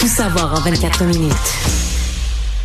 Tout 0.00 0.08
savoir 0.08 0.54
en 0.54 0.60
24 0.62 1.04
minutes. 1.04 1.30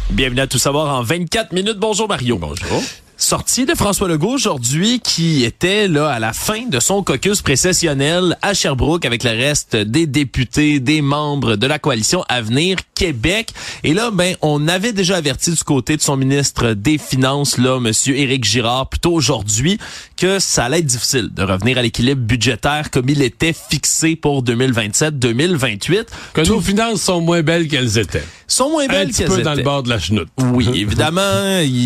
Bienvenue 0.10 0.40
à 0.40 0.48
Tout 0.48 0.58
savoir 0.58 0.98
en 0.98 1.04
24 1.04 1.52
minutes. 1.52 1.78
Bonjour 1.78 2.08
Mario. 2.08 2.38
Bonjour. 2.38 2.82
Sortie 3.26 3.66
de 3.66 3.74
François 3.74 4.08
Legault 4.08 4.34
aujourd'hui 4.34 5.00
qui 5.00 5.46
était 5.46 5.88
là 5.88 6.10
à 6.10 6.20
la 6.20 6.32
fin 6.32 6.68
de 6.68 6.80
son 6.80 7.02
caucus 7.02 7.42
précessionnel 7.42 8.38
à 8.44 8.54
Sherbrooke 8.54 9.04
avec 9.04 9.24
le 9.24 9.32
reste 9.32 9.76
des 9.76 10.06
députés, 10.06 10.80
des 10.80 11.02
membres 11.02 11.56
de 11.56 11.66
la 11.66 11.80
coalition 11.80 12.24
Avenir 12.30 12.78
Québec. 12.94 13.50
Et 13.84 13.96
là, 13.96 14.12
ben, 14.12 14.36
on 14.44 14.68
avait 14.68 14.94
déjà 14.94 15.18
averti 15.18 15.50
du 15.50 15.64
côté 15.64 15.98
de 15.98 16.04
son 16.04 16.18
ministre 16.18 16.74
des 16.74 17.00
Finances, 17.00 17.58
là, 17.58 17.80
monsieur 17.80 18.16
Éric 18.16 18.44
Girard, 18.44 18.90
plutôt 18.90 19.14
aujourd'hui, 19.14 19.80
que 20.18 20.38
ça 20.38 20.66
allait 20.66 20.80
être 20.80 20.86
difficile 20.86 21.30
de 21.34 21.42
revenir 21.42 21.80
à 21.80 21.82
l'équilibre 21.82 22.22
budgétaire 22.22 22.92
comme 22.92 23.10
il 23.10 23.24
était 23.24 23.54
fixé 23.54 24.16
pour 24.16 24.44
2027-2028. 24.44 26.06
Que 26.36 26.42
nos 26.42 26.62
finances 26.62 27.02
sont 27.02 27.22
moins 27.22 27.42
belles 27.42 27.68
qu'elles 27.68 27.98
étaient. 27.98 28.24
Sont 28.48 28.70
moins 28.70 28.88
belles 28.88 29.08
Un 29.08 29.10
petit 29.10 29.24
qu'elles 29.24 29.28
peu 29.28 29.42
dans 29.42 29.56
le 29.56 29.64
bord 29.64 29.82
de 29.84 29.90
la 29.90 29.98
chenoute. 30.00 30.28
Oui, 30.54 30.68
évidemment, 30.76 31.22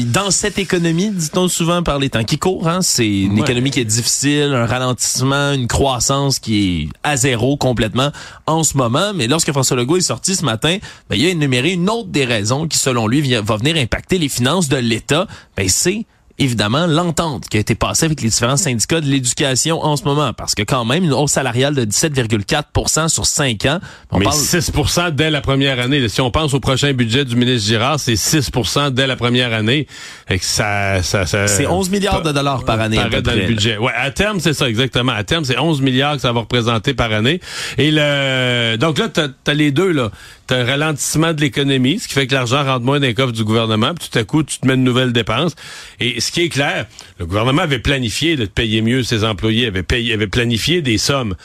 dans 0.07 0.29
cette 0.31 0.57
économie, 0.57 1.09
dit-on 1.09 1.47
souvent 1.47 1.83
par 1.83 1.99
les 1.99 2.09
temps 2.09 2.23
qui 2.23 2.37
courent, 2.37 2.67
hein, 2.67 2.81
c'est 2.81 3.07
une 3.07 3.35
Ouais. 3.35 3.41
économie 3.41 3.71
qui 3.71 3.79
est 3.79 3.85
difficile, 3.85 4.51
un 4.53 4.65
ralentissement, 4.65 5.53
une 5.53 5.67
croissance 5.67 6.39
qui 6.39 6.83
est 6.83 6.89
à 7.03 7.15
zéro 7.17 7.55
complètement 7.57 8.11
en 8.45 8.63
ce 8.63 8.75
moment. 8.77 9.13
Mais 9.15 9.27
lorsque 9.27 9.51
François 9.51 9.77
Legault 9.77 9.97
est 9.97 10.01
sorti 10.01 10.35
ce 10.35 10.43
matin, 10.43 10.77
ben, 11.09 11.15
il 11.17 11.25
a 11.25 11.29
énuméré 11.29 11.71
une 11.71 11.89
autre 11.89 12.09
des 12.09 12.25
raisons 12.25 12.67
qui, 12.67 12.77
selon 12.77 13.07
lui, 13.07 13.21
va 13.33 13.55
venir 13.57 13.75
impacter 13.77 14.17
les 14.17 14.29
finances 14.29 14.67
de 14.69 14.77
l'État. 14.77 15.27
Ben, 15.55 15.67
c'est 15.69 16.05
évidemment 16.39 16.87
l'entente 16.87 17.47
qui 17.49 17.57
a 17.57 17.59
été 17.59 17.75
passée 17.75 18.05
avec 18.05 18.21
les 18.21 18.29
différents 18.29 18.57
syndicats 18.57 19.01
de 19.01 19.05
l'éducation 19.07 19.83
en 19.83 19.95
ce 19.97 20.03
moment. 20.03 20.33
Parce 20.33 20.55
que 20.55 20.63
quand 20.63 20.85
même, 20.85 21.03
une 21.03 21.13
hausse 21.13 21.31
salariale 21.31 21.75
de 21.75 21.85
17,4% 21.85 23.07
sur 23.09 23.25
5 23.25 23.65
ans. 23.65 23.79
On 24.11 24.19
Mais 24.19 24.25
parle- 24.25 24.37
6% 24.37 25.11
dès 25.11 25.29
la 25.29 25.41
première 25.41 25.79
année. 25.79 26.07
Si 26.09 26.21
on 26.21 26.31
pense 26.31 26.53
au 26.53 26.59
prochain 26.59 26.93
budget 26.93 27.25
du 27.25 27.35
ministre 27.35 27.67
Girard, 27.67 27.99
c'est 27.99 28.15
6% 28.15 28.91
dès 28.91 29.07
la 29.07 29.15
première 29.15 29.53
année. 29.53 29.87
Et 30.29 30.39
que 30.39 30.45
ça, 30.45 31.03
ça, 31.03 31.25
ça- 31.25 31.47
C'est 31.47 31.67
11 31.67 31.89
milliards 31.89 32.21
de 32.21 32.31
dollars 32.31 32.63
par 32.65 32.79
année, 32.79 32.97
à 32.97 33.05
peu 33.09 33.21
dans 33.21 33.31
près, 33.31 33.41
le 33.41 33.47
budget. 33.47 33.77
Ouais, 33.77 33.91
à 33.95 34.11
terme, 34.11 34.39
c'est 34.39 34.53
ça, 34.53 34.67
exactement. 34.69 35.11
À 35.11 35.23
terme, 35.23 35.45
c'est 35.45 35.57
11 35.59 35.81
milliards 35.81 36.15
que 36.15 36.21
ça 36.21 36.31
va 36.31 36.41
représenter 36.41 36.93
par 36.93 37.11
année. 37.11 37.39
Et 37.77 37.91
le, 37.91 38.77
donc 38.77 38.97
là, 38.97 39.09
t'as 39.09 39.27
as 39.47 39.53
les 39.53 39.71
deux, 39.71 39.91
là. 39.91 40.11
T'as 40.49 40.61
un 40.61 40.65
ralentissement 40.65 41.31
de 41.33 41.41
l'économie, 41.41 41.99
ce 41.99 42.07
qui 42.07 42.15
fait 42.15 42.25
que 42.25 42.33
l'argent 42.33 42.63
rentre 42.63 42.83
moins 42.83 42.99
dans 42.99 43.05
les 43.05 43.13
coffres 43.13 43.33
du 43.33 43.43
gouvernement, 43.43 43.93
puis 43.93 44.09
tout 44.09 44.17
à 44.17 44.23
coup, 44.23 44.41
tu 44.41 44.57
te 44.57 44.65
mets 44.65 44.75
de 44.75 44.81
nouvelles 44.81 45.13
dépenses. 45.13 45.53
Et 45.99 46.19
ce 46.19 46.31
qui 46.31 46.41
est 46.41 46.49
clair, 46.49 46.87
le 47.19 47.27
gouvernement 47.27 47.61
avait 47.61 47.77
planifié 47.77 48.35
de 48.35 48.45
payer 48.45 48.81
mieux 48.81 49.03
ses 49.03 49.23
employés, 49.23 49.67
avait 49.67 49.83
payé, 49.83 50.11
avait 50.11 50.25
planifié 50.25 50.81
des 50.81 50.97
sommes. 50.97 51.35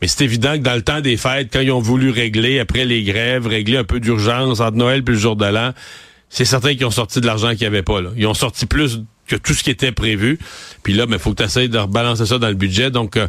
Mais 0.00 0.08
c'est 0.08 0.24
évident 0.24 0.54
que 0.54 0.62
dans 0.62 0.76
le 0.76 0.80
temps 0.80 1.02
des 1.02 1.18
fêtes, 1.18 1.50
quand 1.52 1.60
ils 1.60 1.72
ont 1.72 1.80
voulu 1.80 2.08
régler, 2.08 2.58
après 2.58 2.86
les 2.86 3.02
grèves, 3.02 3.46
régler 3.46 3.76
un 3.76 3.84
peu 3.84 4.00
d'urgence 4.00 4.60
entre 4.60 4.78
Noël 4.78 5.02
et 5.06 5.10
le 5.10 5.14
jour 5.14 5.36
de 5.36 5.44
l'an, 5.44 5.74
c'est 6.30 6.46
certain 6.46 6.74
qu'ils 6.74 6.86
ont 6.86 6.90
sorti 6.90 7.20
de 7.20 7.26
l'argent 7.26 7.50
qu'il 7.50 7.60
n'y 7.60 7.66
avait 7.66 7.82
pas. 7.82 8.00
Là. 8.00 8.12
Ils 8.16 8.26
ont 8.26 8.32
sorti 8.32 8.64
plus 8.64 9.02
que 9.28 9.36
tout 9.36 9.52
ce 9.52 9.62
qui 9.62 9.70
était 9.70 9.92
prévu. 9.92 10.38
Puis 10.82 10.94
là, 10.94 11.04
il 11.06 11.18
faut 11.18 11.32
que 11.32 11.42
tu 11.42 11.42
essaies 11.42 11.68
de 11.68 11.78
rebalancer 11.78 12.24
ça 12.24 12.38
dans 12.38 12.48
le 12.48 12.54
budget. 12.54 12.90
Donc, 12.90 13.18
euh, 13.18 13.28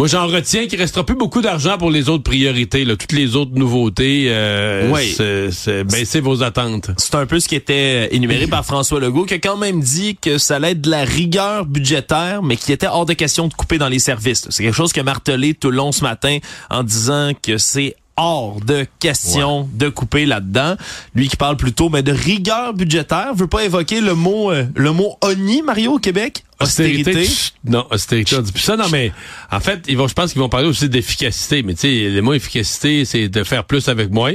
moi, 0.00 0.08
j'en 0.08 0.26
retiens 0.28 0.66
qu'il 0.66 0.78
restera 0.78 1.04
plus 1.04 1.14
beaucoup 1.14 1.42
d'argent 1.42 1.76
pour 1.76 1.90
les 1.90 2.08
autres 2.08 2.22
priorités. 2.22 2.86
Là. 2.86 2.96
Toutes 2.96 3.12
les 3.12 3.36
autres 3.36 3.50
nouveautés, 3.54 4.28
euh, 4.28 4.90
Oui. 4.90 5.14
c'est- 5.14 5.84
baisser 5.84 6.20
vos 6.20 6.42
attentes. 6.42 6.90
C'est 6.96 7.16
un 7.16 7.26
peu 7.26 7.38
ce 7.38 7.46
qui 7.46 7.54
était 7.54 8.08
énuméré 8.16 8.46
par 8.46 8.64
François 8.64 8.98
Legault, 8.98 9.26
qui 9.26 9.34
a 9.34 9.38
quand 9.38 9.58
même 9.58 9.82
dit 9.82 10.16
que 10.16 10.38
ça 10.38 10.56
allait 10.56 10.70
être 10.70 10.80
de 10.80 10.88
la 10.90 11.04
rigueur 11.04 11.66
budgétaire, 11.66 12.42
mais 12.42 12.56
qui 12.56 12.72
était 12.72 12.86
hors 12.86 13.04
de 13.04 13.12
question 13.12 13.46
de 13.46 13.52
couper 13.52 13.76
dans 13.76 13.90
les 13.90 13.98
services. 13.98 14.46
C'est 14.48 14.62
quelque 14.62 14.74
chose 14.74 14.94
que 14.94 15.02
martelé 15.02 15.52
tout 15.52 15.70
le 15.70 15.76
long 15.76 15.92
ce 15.92 16.02
matin 16.02 16.38
en 16.70 16.82
disant 16.82 17.32
que 17.42 17.58
c'est 17.58 17.94
hors 18.20 18.60
de 18.60 18.86
question 18.98 19.68
de 19.72 19.88
couper 19.88 20.26
là-dedans. 20.26 20.76
Lui 21.14 21.28
qui 21.28 21.36
parle 21.36 21.56
plutôt 21.56 21.88
mais 21.88 22.02
de 22.02 22.12
rigueur 22.12 22.74
budgétaire, 22.74 23.34
veut 23.34 23.46
pas 23.46 23.64
évoquer 23.64 24.00
le 24.00 24.14
mot 24.14 24.52
euh, 24.52 24.66
le 24.74 24.92
mot 24.92 25.16
ONI, 25.22 25.62
Mario, 25.62 25.94
au 25.94 25.98
Québec? 25.98 26.44
Austérité. 26.60 27.24
chut, 27.24 27.54
non, 27.64 27.86
austérité, 27.90 28.36
on 28.36 28.42
dit 28.42 28.52
plus 28.52 28.60
ça. 28.60 28.76
Non, 28.76 28.88
mais 28.92 29.12
en 29.50 29.60
fait, 29.60 29.84
ils 29.88 29.96
vont, 29.96 30.08
je 30.08 30.14
pense 30.14 30.32
qu'ils 30.32 30.42
vont 30.42 30.50
parler 30.50 30.68
aussi 30.68 30.90
d'efficacité. 30.90 31.62
Mais 31.62 31.72
tu 31.72 31.80
sais, 31.80 32.10
le 32.10 32.20
mot 32.20 32.34
efficacité, 32.34 33.06
c'est 33.06 33.28
de 33.28 33.44
faire 33.44 33.64
plus 33.64 33.88
avec 33.88 34.10
moins. 34.10 34.34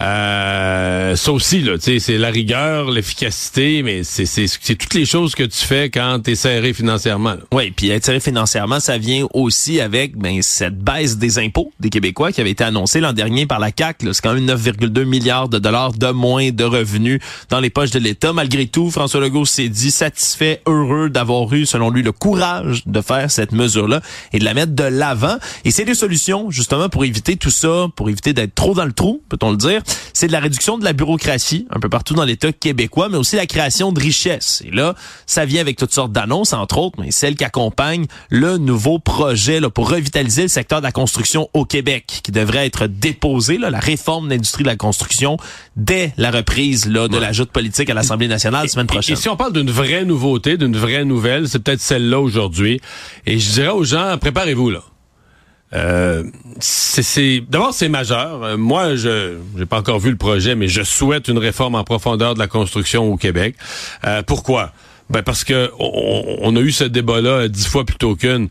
Euh, 0.00 1.16
ça 1.16 1.32
aussi, 1.32 1.60
là, 1.60 1.76
tu 1.76 1.98
c'est 1.98 2.18
la 2.18 2.30
rigueur, 2.30 2.90
l'efficacité, 2.90 3.82
mais 3.82 4.04
c'est, 4.04 4.46
toutes 4.76 4.94
les 4.94 5.04
choses 5.04 5.34
que 5.34 5.42
tu 5.42 5.64
fais 5.64 5.90
quand 5.90 6.20
t'es 6.20 6.36
serré 6.36 6.72
financièrement. 6.72 7.34
Oui, 7.52 7.72
puis 7.72 7.90
être 7.90 8.04
serré 8.04 8.20
financièrement, 8.20 8.78
ça 8.78 8.96
vient 8.96 9.26
aussi 9.34 9.80
avec 9.80 10.16
ben, 10.16 10.40
cette 10.42 10.78
baisse 10.78 11.18
des 11.18 11.38
impôts 11.40 11.72
des 11.80 11.90
Québécois 11.90 12.30
qui 12.30 12.40
avait 12.40 12.52
été 12.52 12.62
annoncée 12.62 13.00
l'an 13.00 13.12
dernier 13.12 13.46
par 13.46 13.58
la 13.58 13.72
CAC. 13.72 13.98
C'est 14.12 14.22
quand 14.22 14.34
même 14.34 14.46
9,2 14.46 15.04
milliards 15.04 15.48
de 15.48 15.58
dollars 15.58 15.92
de 15.92 16.10
moins 16.10 16.50
de 16.50 16.64
revenus 16.64 17.20
dans 17.50 17.58
les 17.58 17.70
poches 17.70 17.90
de 17.90 17.98
l'État. 17.98 18.32
Malgré 18.32 18.66
tout, 18.66 18.90
François 18.90 19.20
Legault 19.20 19.46
s'est 19.46 19.68
dit 19.68 19.90
satisfait, 19.90 20.62
heureux 20.66 21.10
d'avoir 21.10 21.52
eu, 21.52 21.66
selon 21.66 21.90
lui, 21.90 22.02
le 22.02 22.12
courage 22.12 22.82
de 22.86 23.00
faire 23.00 23.30
cette 23.30 23.52
mesure-là 23.52 24.00
et 24.32 24.38
de 24.38 24.44
la 24.44 24.54
mettre 24.54 24.74
de 24.74 24.84
l'avant. 24.84 25.38
Et 25.64 25.72
c'est 25.72 25.84
des 25.84 25.94
solutions, 25.94 26.50
justement, 26.52 26.88
pour 26.88 27.04
éviter 27.04 27.36
tout 27.36 27.50
ça, 27.50 27.86
pour 27.96 28.08
éviter 28.08 28.32
d'être 28.32 28.54
trop 28.54 28.74
dans 28.74 28.84
le 28.84 28.92
trou, 28.92 29.22
peut-on 29.28 29.50
le 29.50 29.56
dire. 29.56 29.82
C'est 30.12 30.26
de 30.26 30.32
la 30.32 30.40
réduction 30.40 30.78
de 30.78 30.84
la 30.84 30.92
bureaucratie 30.92 31.66
un 31.70 31.78
peu 31.80 31.88
partout 31.88 32.14
dans 32.14 32.24
l'État 32.24 32.52
québécois, 32.52 33.08
mais 33.08 33.16
aussi 33.16 33.36
la 33.36 33.46
création 33.46 33.92
de 33.92 34.00
richesses. 34.00 34.62
Et 34.66 34.70
là, 34.70 34.94
ça 35.26 35.44
vient 35.44 35.60
avec 35.60 35.76
toutes 35.76 35.92
sortes 35.92 36.12
d'annonces, 36.12 36.52
entre 36.52 36.78
autres, 36.78 36.96
mais 37.00 37.10
celle 37.10 37.36
qui 37.36 37.44
accompagne 37.44 38.06
le 38.30 38.58
nouveau 38.58 38.98
projet 38.98 39.60
là, 39.60 39.70
pour 39.70 39.90
revitaliser 39.90 40.42
le 40.42 40.48
secteur 40.48 40.80
de 40.80 40.84
la 40.84 40.92
construction 40.92 41.48
au 41.54 41.64
Québec, 41.64 42.20
qui 42.22 42.32
devrait 42.32 42.66
être 42.66 42.86
déposé, 42.86 43.58
là, 43.58 43.70
la 43.70 43.78
réforme 43.80 44.26
de 44.28 44.34
l'industrie 44.34 44.62
de 44.64 44.68
la 44.68 44.76
construction, 44.76 45.36
dès 45.76 46.12
la 46.16 46.30
reprise 46.30 46.88
là, 46.88 47.08
de 47.08 47.16
la 47.18 47.32
joute 47.32 47.50
politique 47.50 47.90
à 47.90 47.94
l'Assemblée 47.94 48.28
nationale 48.28 48.62
la 48.62 48.68
semaine 48.68 48.86
Et, 48.86 48.94
prochaine. 48.94 49.16
et 49.16 49.20
si 49.20 49.28
on 49.28 49.36
parle 49.36 49.52
d'une 49.52 49.70
vraie 49.70 50.04
nouveauté, 50.04 50.56
d'une 50.56 50.76
vraie 50.76 51.04
nouvelle, 51.04 51.48
c'est 51.48 51.58
peut-être 51.60 51.80
celle-là 51.80 52.20
aujourd'hui. 52.20 52.80
Et 53.26 53.38
je 53.38 53.52
dirais 53.52 53.68
aux 53.68 53.84
gens, 53.84 54.16
préparez-vous 54.20 54.70
là. 54.70 54.82
Euh, 55.74 56.24
c'est, 56.60 57.42
d'abord 57.48 57.74
c'est 57.74 57.88
majeur. 57.88 58.42
Euh, 58.42 58.56
moi, 58.56 58.96
je 58.96 59.36
j'ai 59.56 59.66
pas 59.66 59.78
encore 59.78 59.98
vu 59.98 60.10
le 60.10 60.16
projet, 60.16 60.54
mais 60.54 60.68
je 60.68 60.82
souhaite 60.82 61.28
une 61.28 61.38
réforme 61.38 61.74
en 61.74 61.84
profondeur 61.84 62.34
de 62.34 62.38
la 62.38 62.46
construction 62.46 63.12
au 63.12 63.16
Québec. 63.16 63.54
Euh, 64.06 64.22
pourquoi? 64.22 64.72
Ben 65.10 65.22
parce 65.22 65.44
que 65.44 65.70
on, 65.78 66.54
a 66.56 66.60
eu 66.60 66.70
ce 66.70 66.84
débat-là 66.84 67.48
dix 67.48 67.66
fois 67.66 67.84
plutôt 67.84 68.14
qu'une. 68.14 68.48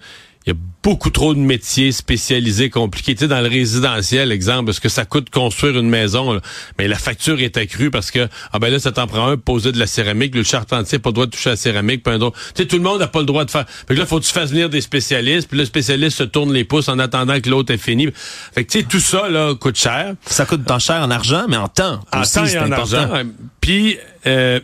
Il 0.47 0.51
y 0.51 0.53
a 0.53 0.59
beaucoup 0.81 1.09
trop 1.09 1.33
de 1.33 1.39
métiers 1.39 1.91
spécialisés, 1.91 2.69
compliqués. 2.69 3.13
Tu 3.15 3.19
sais, 3.19 3.27
dans 3.27 3.41
le 3.41 3.49
résidentiel, 3.49 4.31
exemple, 4.31 4.69
est-ce 4.69 4.79
que 4.79 4.87
ça 4.87 5.03
coûte 5.03 5.29
construire 5.29 5.77
une 5.77 5.89
maison? 5.89 6.31
là? 6.31 6.39
Mais 6.79 6.87
la 6.87 6.97
facture 6.97 7.41
est 7.41 7.57
accrue 7.57 7.91
parce 7.91 8.11
que, 8.11 8.29
ah 8.53 8.59
ben 8.59 8.71
là, 8.71 8.79
ça 8.79 8.93
t'en 8.93 9.07
prend 9.07 9.27
un, 9.27 9.35
poser 9.35 9.73
de 9.73 9.77
la 9.77 9.87
céramique. 9.87 10.33
Le 10.33 10.43
charpentier 10.43 10.99
n'a 10.99 11.01
pas 11.01 11.09
le 11.09 11.13
droit 11.15 11.25
de 11.25 11.31
toucher 11.31 11.49
à 11.49 11.53
la 11.53 11.57
céramique. 11.57 12.01
Puis 12.01 12.13
un 12.13 12.21
autre. 12.21 12.39
Tu 12.55 12.63
sais, 12.63 12.65
tout 12.65 12.77
le 12.77 12.81
monde 12.81 12.99
n'a 12.99 13.07
pas 13.07 13.19
le 13.19 13.25
droit 13.25 13.43
de 13.43 13.51
faire. 13.51 13.65
Fait 13.67 13.93
que 13.93 13.99
là, 13.99 14.05
faut 14.05 14.21
que 14.21 14.25
tu 14.25 14.31
fasses 14.31 14.51
venir 14.51 14.69
des 14.69 14.79
spécialistes. 14.79 15.49
Puis 15.49 15.57
le 15.57 15.65
spécialiste 15.65 16.17
se 16.17 16.23
tourne 16.23 16.53
les 16.53 16.63
pouces 16.63 16.87
en 16.87 16.97
attendant 16.97 17.41
que 17.41 17.49
l'autre 17.49 17.73
ait 17.73 17.77
fini. 17.77 18.07
Fait 18.55 18.63
que, 18.63 18.71
tu 18.71 18.79
sais, 18.79 18.85
tout 18.85 19.01
ça, 19.01 19.27
là, 19.27 19.53
coûte 19.53 19.77
cher. 19.77 20.13
Ça 20.25 20.45
coûte 20.45 20.63
tant 20.63 20.79
cher 20.79 21.01
en 21.01 21.11
argent, 21.11 21.45
mais 21.49 21.57
en 21.57 21.67
temps 21.67 21.99
En 22.13 22.21
aussi, 22.21 22.35
temps 22.35 22.45
et 22.45 22.57
en 22.57 22.71
important. 22.71 22.97
argent. 22.97 23.23
Puis 23.59 23.97
euh, 24.25 24.61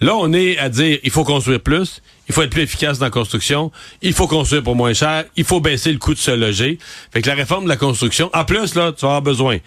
là, 0.00 0.14
on 0.16 0.32
est 0.32 0.58
à 0.58 0.68
dire 0.68 0.98
il 1.02 1.10
faut 1.10 1.24
construire 1.24 1.60
plus, 1.60 2.02
il 2.28 2.34
faut 2.34 2.42
être 2.42 2.50
plus 2.50 2.62
efficace 2.62 2.98
dans 2.98 3.06
la 3.06 3.10
construction, 3.10 3.70
il 4.02 4.12
faut 4.12 4.26
construire 4.26 4.62
pour 4.62 4.76
moins 4.76 4.94
cher, 4.94 5.24
il 5.36 5.44
faut 5.44 5.60
baisser 5.60 5.92
le 5.92 5.98
coût 5.98 6.14
de 6.14 6.18
se 6.18 6.30
loger. 6.30 6.78
Fait 7.12 7.22
que 7.22 7.28
la 7.28 7.34
réforme 7.34 7.64
de 7.64 7.68
la 7.68 7.76
construction, 7.76 8.30
en 8.34 8.44
plus, 8.44 8.74
là, 8.74 8.92
tu 8.92 9.02
vas 9.02 9.16
avoir 9.16 9.22
besoin 9.22 9.58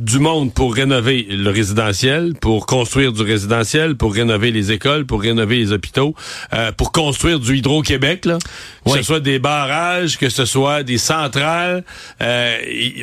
du 0.00 0.18
monde 0.20 0.54
pour 0.54 0.74
rénover 0.74 1.26
le 1.28 1.50
résidentiel, 1.50 2.34
pour 2.40 2.66
construire 2.66 3.12
du 3.12 3.22
résidentiel, 3.22 3.96
pour 3.96 4.14
rénover 4.14 4.52
les 4.52 4.70
écoles, 4.70 5.04
pour 5.04 5.20
rénover 5.20 5.56
les 5.56 5.72
hôpitaux, 5.72 6.14
euh, 6.52 6.70
pour 6.70 6.92
construire 6.92 7.40
du 7.40 7.56
Hydro-Québec, 7.56 8.24
là, 8.24 8.38
que 8.84 8.92
ce 8.92 9.02
soit 9.02 9.20
des 9.20 9.40
barrages, 9.40 10.16
que 10.16 10.28
ce 10.28 10.44
soit 10.44 10.84
des 10.84 10.98
centrales. 10.98 11.84
Euh, 12.22 12.58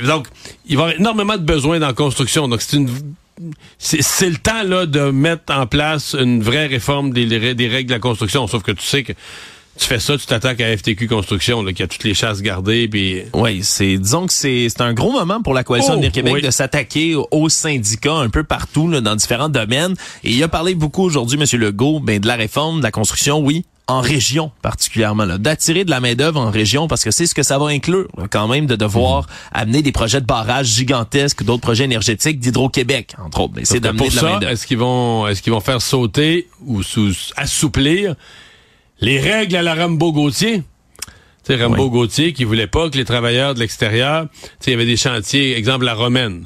donc, 0.06 0.28
il 0.66 0.78
va 0.78 0.84
y 0.84 0.86
avoir 0.86 1.00
énormément 1.00 1.36
de 1.36 1.44
besoins 1.44 1.80
dans 1.80 1.88
la 1.88 1.94
construction. 1.94 2.48
Donc, 2.48 2.62
c'est 2.62 2.78
une 2.78 2.90
c'est 3.78 4.30
le 4.30 4.38
temps 4.38 4.64
là 4.64 4.86
de 4.86 5.12
mettre 5.12 5.54
en 5.54 5.66
place 5.66 6.16
une 6.18 6.42
vraie 6.44 6.68
réforme 6.68 7.12
des, 7.12 7.26
des 7.56 7.68
règles 7.68 7.90
de 7.90 7.96
la 7.96 8.00
construction. 8.00 8.48
Sauf 8.48 8.64
que 8.64 8.72
tu 8.72 8.84
sais 8.84 9.04
que 9.04 9.14
tu 9.78 9.88
fais 9.88 10.00
ça, 10.00 10.18
tu 10.18 10.26
t'attaques 10.28 10.62
à 10.62 10.78
FTQ 10.78 11.08
Construction, 11.08 11.64
là, 11.64 11.74
qui 11.74 11.82
a 11.82 11.88
toutes 11.88 12.04
les 12.04 12.14
chasses 12.14 12.42
gardées. 12.42 12.88
Puis... 12.88 13.24
Oui, 13.34 13.62
c'est 13.64 13.98
disons 13.98 14.28
que 14.28 14.34
c'est 14.34 14.70
un 14.82 14.94
gros 14.94 15.12
moment 15.12 15.42
pour 15.42 15.54
la 15.54 15.64
Coalition 15.64 16.00
oh, 16.02 16.10
Québec 16.12 16.44
de 16.44 16.52
s'attaquer 16.52 17.16
aux 17.16 17.50
syndicats 17.50 18.14
un 18.14 18.30
peu 18.30 18.44
partout, 18.44 18.88
là, 18.88 19.02
dans 19.02 19.16
différents 19.16 19.50
domaines. 19.50 19.96
Et 20.24 20.32
il 20.32 20.44
a 20.44 20.48
parlé 20.48 20.76
beaucoup 20.76 21.04
aujourd'hui, 21.04 21.40
M. 21.40 21.60
Legault, 21.60 22.00
ben, 22.00 22.20
de 22.20 22.28
la 22.28 22.36
réforme, 22.36 22.80
de 22.80 22.84
la 22.84 22.92
construction, 22.92 23.40
oui, 23.40 23.66
en 23.88 24.02
région 24.02 24.52
particulièrement, 24.62 25.26
d'attirer 25.26 25.84
de 25.84 25.90
la 25.90 26.00
main-d'œuvre 26.00 26.40
en 26.40 26.50
région 26.50 26.88
parce 26.88 27.04
que 27.04 27.12
c'est 27.12 27.26
ce 27.26 27.36
que 27.36 27.44
ça 27.44 27.58
va 27.58 27.68
inclure 27.68 28.08
quand 28.32 28.48
même 28.48 28.66
de 28.66 28.76
devoir 28.76 29.24
mhm. 29.24 29.28
amener 29.52 29.82
des 29.82 29.92
projets 29.92 30.22
de 30.22 30.26
barrages 30.26 30.68
gigantesques, 30.68 31.44
d'autres 31.44 31.62
projets 31.62 31.84
énergétiques 31.84 32.40
d'Hydro-Québec, 32.40 33.16
entre 33.24 33.42
autres. 33.42 33.54
C'est 33.64 33.80
d'amener 33.80 34.10
de 34.10 34.16
la 34.16 34.22
main-d'œuvre. 34.22 34.52
Est-ce 34.52 34.68
qu'ils 34.68 34.78
vont, 34.78 35.28
est-ce 35.28 35.42
qu'ils 35.42 35.54
vont 35.54 35.60
faire 35.60 35.82
sauter 35.82 36.48
ou 36.66 36.82
sous, 36.82 37.14
assouplir 37.36 38.16
les 39.00 39.20
règles 39.20 39.56
à 39.56 39.62
la 39.62 39.76
Rambo 39.76 40.14
Gauthier? 40.14 40.64
Tu 41.46 41.56
sais, 41.56 41.62
Rambo 41.62 41.90
Gauthier 41.90 42.32
qui 42.32 42.46
voulait 42.46 42.68
pas 42.68 42.90
que 42.90 42.98
les 42.98 43.04
travailleurs 43.04 43.54
de 43.54 43.60
l'extérieur, 43.60 44.28
tu 44.32 44.48
sais, 44.60 44.72
il 44.72 44.72
y 44.72 44.74
avait 44.76 44.86
des 44.86 44.96
chantiers, 44.96 45.58
exemple 45.58 45.84
la 45.84 45.94
Romaine. 45.94 46.46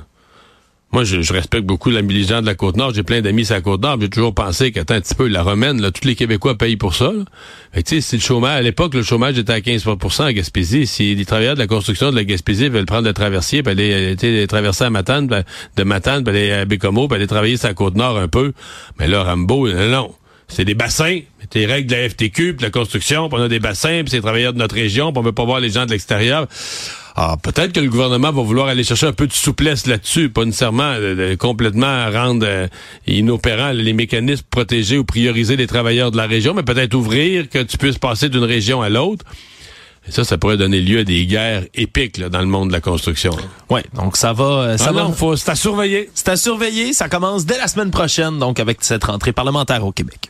Moi, 0.93 1.03
je, 1.03 1.33
respecte 1.33 1.65
beaucoup 1.65 1.89
la 1.89 2.01
de 2.01 2.45
la 2.45 2.55
Côte-Nord. 2.55 2.93
J'ai 2.93 3.03
plein 3.03 3.21
d'amis 3.21 3.45
sur 3.45 3.55
la 3.55 3.61
Côte-Nord. 3.61 3.99
J'ai 3.99 4.09
toujours 4.09 4.33
pensé 4.33 4.71
qu'attends 4.71 4.95
un 4.95 5.01
petit 5.01 5.15
peu, 5.15 5.27
la 5.27 5.43
Romaine, 5.43 5.81
là, 5.81 5.91
tous 5.91 6.07
les 6.07 6.15
Québécois 6.15 6.57
payent 6.57 6.77
pour 6.77 6.95
ça. 6.95 7.11
tu 7.73 7.81
sais, 7.85 8.01
si 8.01 8.15
le 8.15 8.21
chômage, 8.21 8.57
à 8.57 8.61
l'époque, 8.61 8.93
le 8.93 9.03
chômage 9.03 9.37
était 9.37 9.51
à 9.51 9.59
15% 9.59 10.23
à 10.23 10.33
Gaspésie. 10.33 10.87
Si 10.87 11.13
les 11.13 11.25
travailleurs 11.25 11.55
de 11.55 11.59
la 11.59 11.67
construction 11.67 12.09
de 12.09 12.15
la 12.15 12.23
Gaspésie 12.23 12.69
veulent 12.69 12.85
prendre 12.85 13.05
le 13.05 13.13
traversier, 13.13 13.63
puis 13.63 13.71
aller, 13.71 14.47
traverser 14.47 14.85
à 14.85 14.89
Matane, 14.89 15.27
de 15.27 15.83
Matane, 15.83 16.23
puis 16.23 16.35
aller 16.35 16.51
à 16.51 16.65
Bécomo, 16.65 17.09
puis 17.09 17.17
aller 17.17 17.27
travailler 17.27 17.57
sur 17.57 17.67
la 17.67 17.73
Côte-Nord 17.73 18.17
un 18.17 18.29
peu. 18.29 18.53
Mais 18.97 19.07
là, 19.07 19.23
Rambo, 19.23 19.67
non 19.69 20.13
c'est 20.47 20.65
des 20.65 20.75
bassins. 20.75 21.19
Des 21.51 21.65
règles 21.65 21.89
de 21.89 21.95
la 21.95 22.09
FTQ, 22.09 22.53
puis 22.53 22.57
de 22.57 22.63
la 22.63 22.71
construction, 22.71 23.29
puis 23.29 23.39
on 23.39 23.44
a 23.44 23.47
des 23.47 23.59
bassins, 23.59 24.01
puis 24.01 24.09
c'est 24.09 24.21
travailleurs 24.21 24.53
de 24.53 24.57
notre 24.57 24.75
région, 24.75 25.11
puis 25.11 25.19
on 25.19 25.23
veut 25.23 25.31
pas 25.31 25.45
voir 25.45 25.59
les 25.59 25.69
gens 25.69 25.85
de 25.85 25.91
l'extérieur. 25.91 26.47
Ah, 27.15 27.35
peut-être 27.41 27.73
que 27.73 27.79
le 27.79 27.89
gouvernement 27.89 28.31
va 28.31 28.44
vouloir 28.44 28.67
aller 28.67 28.83
chercher 28.83 29.07
un 29.07 29.13
peu 29.13 29.25
de 29.25 29.33
souplesse 29.33 29.88
là-dessus, 29.88 30.29
pas 30.29 30.45
nécessairement 30.45 30.99
de, 30.99 31.35
complètement 31.35 32.11
rendre 32.11 32.45
euh, 32.47 32.67
inopérants 33.07 33.71
les 33.71 33.94
mécanismes 33.94 34.45
protéger 34.51 34.99
ou 34.99 35.03
prioriser 35.03 35.55
les 35.55 35.65
travailleurs 35.65 36.11
de 36.11 36.17
la 36.17 36.27
région, 36.27 36.53
mais 36.53 36.61
peut-être 36.61 36.94
ouvrir 36.94 37.49
que 37.49 37.63
tu 37.63 37.77
puisses 37.77 37.97
passer 37.97 38.29
d'une 38.29 38.44
région 38.44 38.83
à 38.83 38.89
l'autre. 38.89 39.25
Et 40.07 40.11
ça, 40.11 40.23
ça 40.23 40.38
pourrait 40.38 40.57
donner 40.57 40.79
lieu 40.79 40.99
à 40.99 41.03
des 41.03 41.25
guerres 41.25 41.63
épiques 41.73 42.19
dans 42.19 42.39
le 42.39 42.45
monde 42.45 42.67
de 42.67 42.73
la 42.73 42.81
construction. 42.81 43.35
Oui, 43.71 43.81
donc 43.95 44.15
ça 44.15 44.33
va... 44.33 44.44
Euh, 44.44 44.77
ça 44.77 44.89
ah 44.89 44.91
va... 44.91 45.38
c'est 45.38 45.49
à 45.49 45.55
surveiller. 45.55 46.11
C'est 46.13 46.29
à 46.29 46.38
surveiller. 46.38 46.94
Ça 46.94 47.09
commence 47.09 47.45
dès 47.45 47.57
la 47.57 47.67
semaine 47.67 47.89
prochaine, 47.89 48.38
donc 48.38 48.59
avec 48.59 48.83
cette 48.83 49.05
rentrée 49.05 49.33
parlementaire 49.33 49.83
au 49.83 49.91
Québec. 49.91 50.29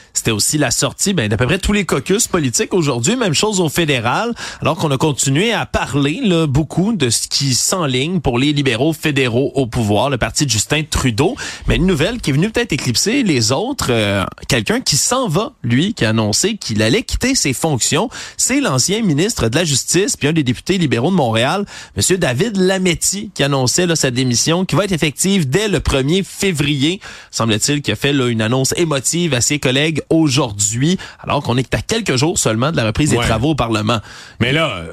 C'était 0.13 0.31
aussi 0.31 0.57
la 0.57 0.71
sortie 0.71 1.13
ben, 1.13 1.27
d'à 1.27 1.37
peu 1.37 1.45
près 1.45 1.59
tous 1.59 1.73
les 1.73 1.85
caucus 1.85 2.27
politiques 2.27 2.73
aujourd'hui, 2.73 3.15
même 3.15 3.33
chose 3.33 3.59
au 3.59 3.69
fédéral, 3.69 4.33
alors 4.61 4.77
qu'on 4.77 4.91
a 4.91 4.97
continué 4.97 5.53
à 5.53 5.65
parler 5.65 6.19
là, 6.23 6.47
beaucoup 6.47 6.93
de 6.93 7.09
ce 7.09 7.27
qui 7.27 7.55
s'enligne 7.55 8.19
pour 8.19 8.37
les 8.37 8.53
libéraux 8.53 8.93
fédéraux 8.93 9.51
au 9.55 9.65
pouvoir, 9.65 10.09
le 10.09 10.17
parti 10.17 10.45
de 10.45 10.51
Justin 10.51 10.83
Trudeau. 10.89 11.35
Mais 11.67 11.77
une 11.77 11.85
nouvelle 11.85 12.19
qui 12.19 12.31
est 12.31 12.33
venue 12.33 12.49
peut-être 12.49 12.73
éclipser 12.73 13.23
les 13.23 13.51
autres, 13.51 13.87
euh, 13.89 14.23
quelqu'un 14.47 14.81
qui 14.81 14.97
s'en 14.97 15.27
va, 15.27 15.53
lui, 15.63 15.93
qui 15.93 16.05
a 16.05 16.09
annoncé 16.09 16.57
qu'il 16.57 16.81
allait 16.81 17.03
quitter 17.03 17.35
ses 17.35 17.53
fonctions, 17.53 18.09
c'est 18.37 18.59
l'ancien 18.59 19.01
ministre 19.01 19.49
de 19.49 19.55
la 19.55 19.63
Justice, 19.63 20.17
puis 20.17 20.27
un 20.27 20.33
des 20.33 20.43
députés 20.43 20.77
libéraux 20.77 21.11
de 21.11 21.15
Montréal, 21.15 21.65
Monsieur 21.95 22.17
David 22.17 22.57
Lametti, 22.57 23.31
qui 23.33 23.43
annonçait 23.43 23.85
là, 23.85 23.95
sa 23.95 24.11
démission, 24.11 24.65
qui 24.65 24.75
va 24.75 24.85
être 24.85 24.91
effective 24.91 25.49
dès 25.49 25.67
le 25.67 25.79
1er 25.79 26.23
février. 26.23 26.99
Semble-t-il 27.31 27.81
qu'il 27.81 27.93
a 27.93 27.95
fait 27.95 28.13
là, 28.13 28.27
une 28.27 28.41
annonce 28.41 28.73
émotive 28.77 29.33
à 29.33 29.41
ses 29.41 29.59
collègues 29.59 30.00
aujourd'hui, 30.09 30.97
alors 31.19 31.43
qu'on 31.43 31.57
est 31.57 31.73
à 31.73 31.81
quelques 31.81 32.15
jours 32.15 32.37
seulement 32.37 32.71
de 32.71 32.77
la 32.77 32.85
reprise 32.85 33.11
des 33.11 33.17
travaux 33.17 33.51
au 33.51 33.55
Parlement. 33.55 33.99
Mais 34.39 34.51
là, 34.51 34.83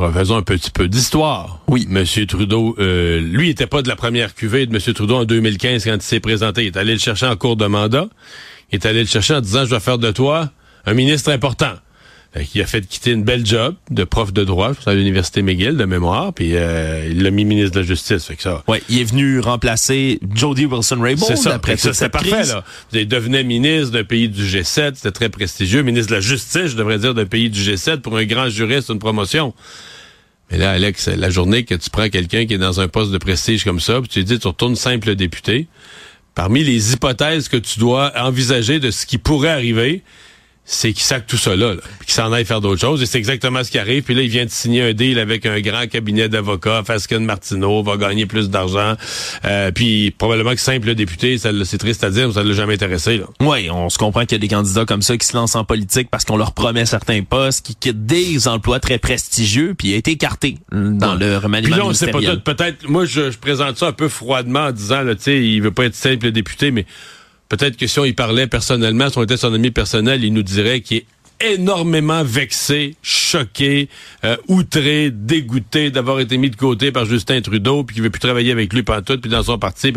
euh, 0.00 0.12
faisons 0.12 0.36
un 0.36 0.42
petit 0.42 0.70
peu 0.70 0.88
d'histoire. 0.88 1.60
Oui. 1.68 1.86
Monsieur 1.88 2.26
Trudeau, 2.26 2.74
euh, 2.78 3.20
lui, 3.20 3.50
était 3.50 3.66
pas 3.66 3.82
de 3.82 3.88
la 3.88 3.96
première 3.96 4.34
cuvée 4.34 4.66
de 4.66 4.72
Monsieur 4.72 4.94
Trudeau 4.94 5.16
en 5.16 5.24
2015 5.24 5.84
quand 5.84 5.94
il 5.94 6.02
s'est 6.02 6.20
présenté. 6.20 6.62
Il 6.62 6.68
est 6.68 6.76
allé 6.76 6.94
le 6.94 6.98
chercher 6.98 7.26
en 7.26 7.36
cours 7.36 7.56
de 7.56 7.66
mandat. 7.66 8.06
Il 8.70 8.76
est 8.76 8.86
allé 8.86 9.00
le 9.00 9.06
chercher 9.06 9.34
en 9.34 9.40
disant, 9.40 9.64
je 9.64 9.70
vais 9.70 9.80
faire 9.80 9.98
de 9.98 10.10
toi 10.10 10.50
un 10.86 10.94
ministre 10.94 11.30
important. 11.30 11.74
Il 12.54 12.62
a 12.62 12.66
fait 12.66 12.86
quitter 12.86 13.10
une 13.10 13.24
belle 13.24 13.44
job 13.44 13.74
de 13.90 14.04
prof 14.04 14.32
de 14.32 14.42
droit 14.42 14.72
à 14.86 14.94
l'université 14.94 15.42
McGill 15.42 15.76
de 15.76 15.84
mémoire, 15.84 16.32
puis 16.32 16.56
euh, 16.56 17.06
il 17.10 17.22
l'a 17.22 17.30
mis 17.30 17.44
ministre 17.44 17.72
de 17.72 17.80
la 17.80 17.86
Justice. 17.86 18.24
Fait 18.24 18.36
que 18.36 18.42
ça. 18.42 18.62
Ouais, 18.68 18.82
il 18.88 19.00
est 19.00 19.04
venu 19.04 19.38
remplacer 19.40 20.18
Jody 20.34 20.64
Wilson-Raybould. 20.64 21.26
C'est 21.26 21.36
ça. 21.36 21.54
Après 21.54 21.76
ça, 21.76 21.92
c'est 21.92 22.08
parfait 22.08 22.44
là. 22.44 22.64
Il 22.92 23.06
devenait 23.06 23.44
ministre 23.44 23.90
d'un 23.90 24.04
pays 24.04 24.30
du 24.30 24.44
G7, 24.44 24.94
c'était 24.94 25.10
très 25.10 25.28
prestigieux. 25.28 25.82
Ministre 25.82 26.10
de 26.10 26.16
la 26.16 26.20
Justice, 26.22 26.68
je 26.68 26.76
devrais 26.76 26.98
dire, 26.98 27.12
d'un 27.12 27.26
pays 27.26 27.50
du 27.50 27.60
G7 27.60 27.98
pour 27.98 28.16
un 28.16 28.24
grand 28.24 28.48
juriste, 28.48 28.88
une 28.88 28.98
promotion. 28.98 29.52
Mais 30.50 30.56
là, 30.56 30.72
Alex, 30.72 31.08
la 31.08 31.28
journée 31.28 31.64
que 31.64 31.74
tu 31.74 31.90
prends 31.90 32.08
quelqu'un 32.08 32.46
qui 32.46 32.54
est 32.54 32.58
dans 32.58 32.80
un 32.80 32.88
poste 32.88 33.10
de 33.10 33.18
prestige 33.18 33.64
comme 33.64 33.80
ça, 33.80 34.00
puis 34.00 34.08
tu 34.08 34.18
lui 34.20 34.24
dis, 34.24 34.38
tu 34.38 34.46
retournes 34.46 34.76
simple 34.76 35.14
député. 35.14 35.66
Parmi 36.34 36.64
les 36.64 36.94
hypothèses 36.94 37.48
que 37.48 37.58
tu 37.58 37.78
dois 37.78 38.12
envisager 38.16 38.80
de 38.80 38.90
ce 38.90 39.04
qui 39.04 39.18
pourrait 39.18 39.50
arriver, 39.50 40.02
c'est 40.64 40.92
qu'il 40.92 41.02
sac 41.02 41.26
tout 41.26 41.36
ça 41.36 41.56
là, 41.56 41.74
qu'il 42.04 42.14
s'en 42.14 42.32
aille 42.32 42.44
faire 42.44 42.60
d'autres 42.60 42.80
choses. 42.80 43.02
Et 43.02 43.06
c'est 43.06 43.18
exactement 43.18 43.64
ce 43.64 43.70
qui 43.70 43.78
arrive. 43.78 44.04
Puis 44.04 44.14
là, 44.14 44.22
il 44.22 44.28
vient 44.28 44.44
de 44.44 44.50
signer 44.50 44.82
un 44.82 44.92
deal 44.92 45.18
avec 45.18 45.44
un 45.44 45.60
grand 45.60 45.88
cabinet 45.88 46.28
d'avocats. 46.28 46.82
Fasken 46.84 47.24
Martineau 47.24 47.82
va 47.82 47.96
gagner 47.96 48.26
plus 48.26 48.48
d'argent. 48.48 48.94
Euh, 49.44 49.72
puis 49.72 50.12
probablement 50.12 50.52
que 50.52 50.60
simple 50.60 50.94
député, 50.94 51.36
c'est 51.38 51.78
triste 51.78 52.04
à 52.04 52.10
dire, 52.10 52.32
ça 52.32 52.44
ne 52.44 52.48
l'a 52.48 52.54
jamais 52.54 52.74
intéressé. 52.74 53.22
Oui, 53.40 53.70
on 53.70 53.90
se 53.90 53.98
comprend 53.98 54.20
qu'il 54.20 54.32
y 54.32 54.34
a 54.36 54.38
des 54.38 54.48
candidats 54.48 54.84
comme 54.84 55.02
ça 55.02 55.16
qui 55.16 55.26
se 55.26 55.36
lancent 55.36 55.56
en 55.56 55.64
politique 55.64 56.08
parce 56.10 56.24
qu'on 56.24 56.36
leur 56.36 56.52
promet 56.52 56.86
certains 56.86 57.22
postes, 57.22 57.66
qui 57.66 57.74
quittent 57.74 58.06
des 58.06 58.46
emplois 58.46 58.78
très 58.78 58.98
prestigieux, 58.98 59.74
puis 59.76 59.88
il 59.88 59.94
a 59.94 59.96
été 59.96 60.12
écarté 60.12 60.58
dans 60.70 61.16
le 61.16 61.38
remaniement 61.38 61.74
Puis 61.74 61.82
là, 61.82 61.86
on 61.86 61.92
sait 61.92 62.10
peut-être, 62.10 62.44
peut-être, 62.44 62.88
moi, 62.88 63.04
je, 63.04 63.32
je, 63.32 63.38
présente 63.38 63.78
ça 63.78 63.88
un 63.88 63.92
peu 63.92 64.08
froidement 64.08 64.66
en 64.66 64.72
disant, 64.72 65.02
tu 65.10 65.22
sais, 65.22 65.42
il 65.42 65.60
veut 65.60 65.72
pas 65.72 65.86
être 65.86 65.96
simple 65.96 66.30
député, 66.30 66.70
mais 66.70 66.86
Peut-être 67.52 67.76
que 67.76 67.86
si 67.86 67.98
on 67.98 68.06
y 68.06 68.14
parlait 68.14 68.46
personnellement, 68.46 69.10
si 69.10 69.18
on 69.18 69.22
était 69.24 69.36
son 69.36 69.52
ami 69.52 69.70
personnel, 69.70 70.24
il 70.24 70.32
nous 70.32 70.42
dirait 70.42 70.80
qu'il 70.80 70.96
est 70.96 71.06
énormément 71.38 72.24
vexé, 72.24 72.96
choqué, 73.02 73.90
euh, 74.24 74.38
outré, 74.48 75.10
dégoûté 75.10 75.90
d'avoir 75.90 76.20
été 76.20 76.38
mis 76.38 76.48
de 76.48 76.56
côté 76.56 76.92
par 76.92 77.04
Justin 77.04 77.42
Trudeau, 77.42 77.84
puis 77.84 77.92
qu'il 77.92 78.02
veut 78.02 78.08
plus 78.08 78.20
travailler 78.20 78.52
avec 78.52 78.72
lui 78.72 78.82
tout, 79.04 79.18
puis 79.18 79.30
dans 79.30 79.42
son 79.42 79.58
parti. 79.58 79.92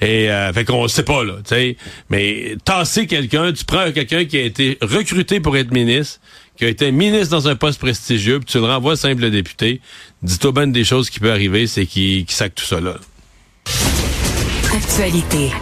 Et 0.00 0.28
euh, 0.32 0.52
fait 0.52 0.64
qu'on 0.64 0.88
sait 0.88 1.04
pas 1.04 1.22
là, 1.22 1.34
tu 1.44 1.54
sais. 1.54 1.76
Mais 2.10 2.56
tasser 2.64 3.06
quelqu'un, 3.06 3.52
tu 3.52 3.64
prends 3.64 3.92
quelqu'un 3.92 4.24
qui 4.24 4.38
a 4.38 4.42
été 4.42 4.76
recruté 4.82 5.38
pour 5.38 5.56
être 5.56 5.70
ministre, 5.70 6.18
qui 6.56 6.64
a 6.64 6.68
été 6.68 6.90
ministre 6.90 7.28
dans 7.28 7.46
un 7.46 7.54
poste 7.54 7.78
prestigieux, 7.78 8.40
puis 8.40 8.46
tu 8.46 8.58
le 8.58 8.64
renvoies 8.64 8.96
simple 8.96 9.30
député. 9.30 9.80
Dis-toi 10.24 10.50
bien 10.50 10.66
des 10.66 10.82
choses 10.82 11.08
qui 11.08 11.20
peuvent 11.20 11.30
arriver, 11.30 11.68
c'est 11.68 11.86
qu'il 11.86 12.24
qu 12.24 12.34
sac 12.34 12.52
tout 12.56 12.64
ça 12.64 12.80
là. 12.80 12.96
Actualité. 14.74 15.52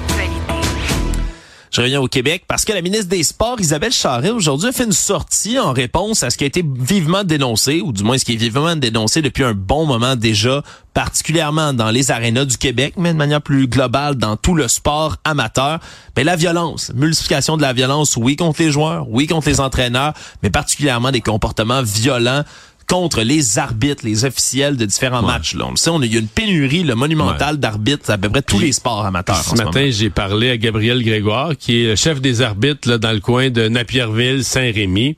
Je 1.74 1.80
reviens 1.80 2.00
au 2.00 2.06
Québec 2.06 2.44
parce 2.46 2.64
que 2.64 2.72
la 2.72 2.82
ministre 2.82 3.08
des 3.08 3.24
Sports, 3.24 3.56
Isabelle 3.58 3.90
Charret, 3.90 4.30
aujourd'hui 4.30 4.68
a 4.68 4.72
fait 4.72 4.84
une 4.84 4.92
sortie 4.92 5.58
en 5.58 5.72
réponse 5.72 6.22
à 6.22 6.30
ce 6.30 6.38
qui 6.38 6.44
a 6.44 6.46
été 6.46 6.64
vivement 6.64 7.24
dénoncé, 7.24 7.80
ou 7.80 7.90
du 7.90 8.04
moins 8.04 8.16
ce 8.16 8.24
qui 8.24 8.34
est 8.34 8.36
vivement 8.36 8.76
dénoncé 8.76 9.22
depuis 9.22 9.42
un 9.42 9.54
bon 9.54 9.84
moment 9.84 10.14
déjà, 10.14 10.62
particulièrement 10.92 11.72
dans 11.72 11.90
les 11.90 12.12
arénas 12.12 12.44
du 12.44 12.58
Québec, 12.58 12.94
mais 12.96 13.12
de 13.12 13.18
manière 13.18 13.42
plus 13.42 13.66
globale 13.66 14.14
dans 14.14 14.36
tout 14.36 14.54
le 14.54 14.68
sport 14.68 15.16
amateur. 15.24 15.80
Mais 16.16 16.22
la 16.22 16.36
violence, 16.36 16.92
multiplication 16.94 17.56
de 17.56 17.62
la 17.62 17.72
violence, 17.72 18.16
oui 18.16 18.36
contre 18.36 18.62
les 18.62 18.70
joueurs, 18.70 19.08
oui 19.10 19.26
contre 19.26 19.48
les 19.48 19.58
entraîneurs, 19.58 20.12
mais 20.44 20.50
particulièrement 20.50 21.10
des 21.10 21.22
comportements 21.22 21.82
violents 21.82 22.44
contre 22.86 23.22
les 23.22 23.58
arbitres, 23.58 24.04
les 24.04 24.24
officiels 24.24 24.76
de 24.76 24.84
différents 24.84 25.22
matchs. 25.22 25.54
Là. 25.54 25.66
On 25.70 25.76
sait, 25.76 25.90
on 25.90 26.00
a, 26.00 26.06
il 26.06 26.12
y 26.12 26.16
a 26.16 26.20
une 26.20 26.28
pénurie 26.28 26.82
le 26.82 26.94
monumentale 26.94 27.58
d'arbitres 27.58 28.10
à 28.10 28.18
peu 28.18 28.28
près 28.28 28.42
tous 28.42 28.58
les 28.58 28.72
sports 28.72 29.04
amateurs. 29.04 29.36
Ce, 29.42 29.54
matin, 29.54 29.88
j'ai 29.90 30.10
parlé 30.10 30.50
à 30.50 30.56
Gabriel 30.56 31.02
Grégoire, 31.02 31.56
qui 31.56 31.82
est 31.82 31.88
le 31.88 31.96
chef 31.96 32.20
des 32.20 32.42
arbitres 32.42 32.88
là, 32.88 32.98
dans 32.98 33.12
le 33.12 33.20
coin 33.20 33.50
de 33.50 33.68
Napierville, 33.68 34.44
Saint-Rémy. 34.44 35.16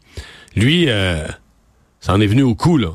Lui, 0.55 0.89
euh, 0.89 1.27
ça 2.01 2.15
en 2.15 2.21
est 2.21 2.27
venu 2.27 2.43
au 2.43 2.55
coup, 2.55 2.79
là. 2.79 2.91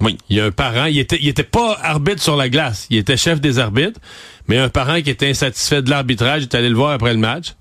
Oui. 0.00 0.16
Il 0.28 0.36
y 0.36 0.40
a 0.40 0.44
un 0.44 0.50
parent, 0.52 0.84
il 0.84 0.98
était, 0.98 1.18
il 1.20 1.28
était 1.28 1.42
pas 1.42 1.76
arbitre 1.82 2.22
sur 2.22 2.36
la 2.36 2.48
glace, 2.48 2.86
il 2.90 2.98
était 2.98 3.16
chef 3.16 3.40
des 3.40 3.58
arbitres, 3.58 3.98
mais 4.46 4.56
un 4.56 4.68
parent 4.68 5.00
qui 5.00 5.10
était 5.10 5.28
insatisfait 5.28 5.82
de 5.82 5.90
l'arbitrage 5.90 6.42
est 6.42 6.54
allé 6.54 6.68
le 6.68 6.76
voir 6.76 6.92
après 6.92 7.12
le 7.12 7.18
match, 7.18 7.54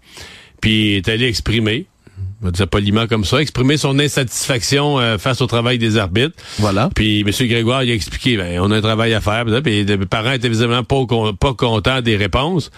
puis 0.61 0.95
est 0.95 1.09
allé 1.09 1.27
exprimer 1.27 1.87
va 2.41 2.51
dire 2.51 2.67
poliment 2.67 3.07
comme 3.07 3.25
ça, 3.25 3.41
exprimer 3.41 3.77
son 3.77 3.97
insatisfaction 3.99 4.99
euh, 4.99 5.17
face 5.17 5.41
au 5.41 5.47
travail 5.47 5.77
des 5.77 5.97
arbitres. 5.97 6.35
Voilà. 6.59 6.89
Puis 6.93 7.21
M. 7.21 7.47
Grégoire, 7.47 7.83
il 7.83 7.91
a 7.91 7.93
expliqué, 7.93 8.37
ben, 8.37 8.59
on 8.59 8.71
a 8.71 8.77
un 8.77 8.81
travail 8.81 9.13
à 9.13 9.21
faire, 9.21 9.45
puis 9.63 9.83
les 9.83 9.97
parents 9.97 10.31
étaient 10.31 10.49
visiblement 10.49 10.83
pas, 10.83 11.05
pas 11.39 11.53
contents 11.53 12.01
des 12.01 12.15
réponses. 12.15 12.69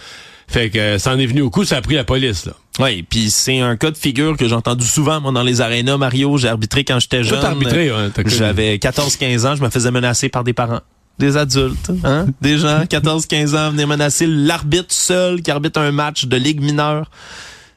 Fait 0.48 0.72
que 0.72 0.98
ça 0.98 1.14
en 1.14 1.20
est 1.20 1.28
venu 1.28 1.42
au 1.42 1.52
coup, 1.52 1.64
ça 1.64 1.78
a 1.78 1.82
pris 1.82 1.96
la 1.96 2.04
police, 2.04 2.46
là. 2.46 2.54
Oui, 2.80 3.04
puis 3.08 3.30
c'est 3.30 3.60
un 3.60 3.76
cas 3.76 3.92
de 3.92 3.98
figure 3.98 4.38
que 4.38 4.48
j'ai 4.48 4.56
entendu 4.56 4.86
souvent, 4.86 5.20
moi, 5.20 5.34
dans 5.34 5.44
les 5.44 5.60
arénas. 5.60 5.98
Mario, 5.98 6.38
j'ai 6.38 6.48
arbitré 6.48 6.86
quand 6.86 6.98
j'étais 7.00 7.24
jeune. 7.24 7.44
arbitré, 7.44 7.92
ouais, 7.92 8.10
J'avais 8.26 8.78
14-15 8.78 9.46
ans, 9.48 9.56
je 9.56 9.62
me 9.62 9.70
faisais 9.70 9.92
menacer 9.92 10.30
par 10.30 10.44
des 10.44 10.54
parents 10.54 10.80
des 11.20 11.36
adultes, 11.36 11.92
hein? 12.06 12.28
des 12.42 12.58
gens, 12.58 12.84
14-15 12.86 13.58
ans, 13.58 13.72
venaient 13.72 13.86
menacer 13.86 14.26
l'arbitre 14.26 14.94
seul 14.94 15.42
qui 15.42 15.52
arbitre 15.52 15.80
un 15.82 15.92
match 15.92 16.26
de 16.26 16.38
ligue 16.38 16.62
mineure. 16.62 17.12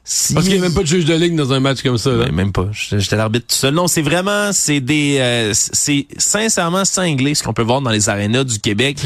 Parce 0.05 0.45
qu'il 0.45 0.55
n'y 0.55 0.59
a 0.59 0.63
même 0.63 0.73
pas 0.73 0.81
de 0.81 0.87
juge 0.87 1.05
de 1.05 1.13
ligue 1.13 1.35
dans 1.35 1.53
un 1.53 1.61
match 1.61 1.81
comme 1.81 1.97
ça. 1.97 2.11
Là. 2.11 2.25
Ben, 2.25 2.33
même 2.33 2.51
pas. 2.51 2.69
J'étais 2.73 3.15
l'arbitre 3.15 3.47
tout 3.47 3.55
seul. 3.55 3.73
Non, 3.73 3.87
c'est 3.87 4.01
vraiment, 4.01 4.51
c'est 4.51 4.81
des, 4.81 5.17
euh, 5.19 5.51
c'est 5.53 6.07
sincèrement 6.17 6.83
cinglé 6.83 7.35
ce 7.35 7.43
qu'on 7.43 7.53
peut 7.53 7.61
voir 7.61 7.79
dans 7.79 7.89
les 7.89 8.09
arénas 8.09 8.43
du 8.43 8.59
Québec. 8.59 8.97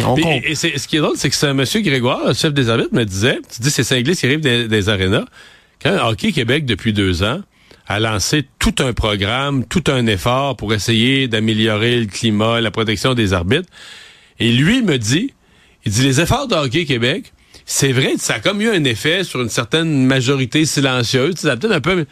et, 0.43 0.55
ce 0.55 0.87
qui 0.87 0.97
est 0.97 0.99
drôle, 0.99 1.15
c'est 1.15 1.29
que 1.29 1.35
c'est 1.35 1.53
Monsieur 1.53 1.81
Grégoire, 1.81 2.27
le 2.27 2.33
chef 2.33 2.51
des 2.51 2.69
arbitres, 2.69 2.95
me 2.95 3.05
disait, 3.05 3.39
tu 3.53 3.61
dis 3.61 3.69
c'est 3.69 3.83
cinglé 3.83 4.15
ce 4.15 4.21
qui 4.21 4.25
arrive 4.25 4.39
des, 4.39 4.67
des 4.67 4.89
arénas. 4.89 5.25
Quand 5.83 5.95
Hockey 6.07 6.31
Québec, 6.31 6.65
depuis 6.65 6.93
deux 6.93 7.21
ans, 7.21 7.41
a 7.87 7.99
lancé 7.99 8.45
tout 8.57 8.75
un 8.79 8.93
programme, 8.93 9.65
tout 9.65 9.83
un 9.87 10.07
effort 10.07 10.57
pour 10.57 10.73
essayer 10.73 11.27
d'améliorer 11.27 11.99
le 11.99 12.07
climat, 12.07 12.59
la 12.59 12.71
protection 12.71 13.13
des 13.13 13.33
arbitres. 13.33 13.69
Et 14.39 14.51
lui 14.51 14.81
me 14.81 14.97
dit, 14.97 15.33
il 15.85 15.91
dit 15.91 16.01
les 16.01 16.21
efforts 16.21 16.47
de 16.47 16.55
Hockey 16.55 16.85
Québec, 16.85 17.33
c'est 17.69 17.91
vrai, 17.91 18.13
ça 18.17 18.35
a 18.35 18.39
comme 18.39 18.61
eu 18.61 18.69
un 18.69 18.85
effet 18.85 19.25
sur 19.25 19.41
une 19.41 19.49
certaine 19.49 20.05
majorité 20.05 20.65
silencieuse. 20.65 21.35
Ça 21.35 21.57
peut-être 21.57 21.73
un 21.73 21.81
peu 21.81 22.05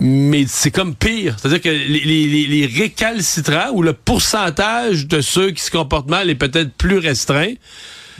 mais 0.00 0.44
c'est 0.46 0.72
comme 0.72 0.94
pire. 0.94 1.36
C'est-à-dire 1.38 1.60
que 1.60 1.68
les, 1.68 2.00
les, 2.00 2.46
les, 2.46 2.66
récalcitrants 2.66 3.70
ou 3.72 3.82
le 3.82 3.92
pourcentage 3.92 5.06
de 5.06 5.20
ceux 5.20 5.52
qui 5.52 5.62
se 5.62 5.70
comportent 5.70 6.10
mal 6.10 6.28
est 6.28 6.36
peut-être 6.36 6.72
plus 6.72 6.98
restreint. 6.98 7.54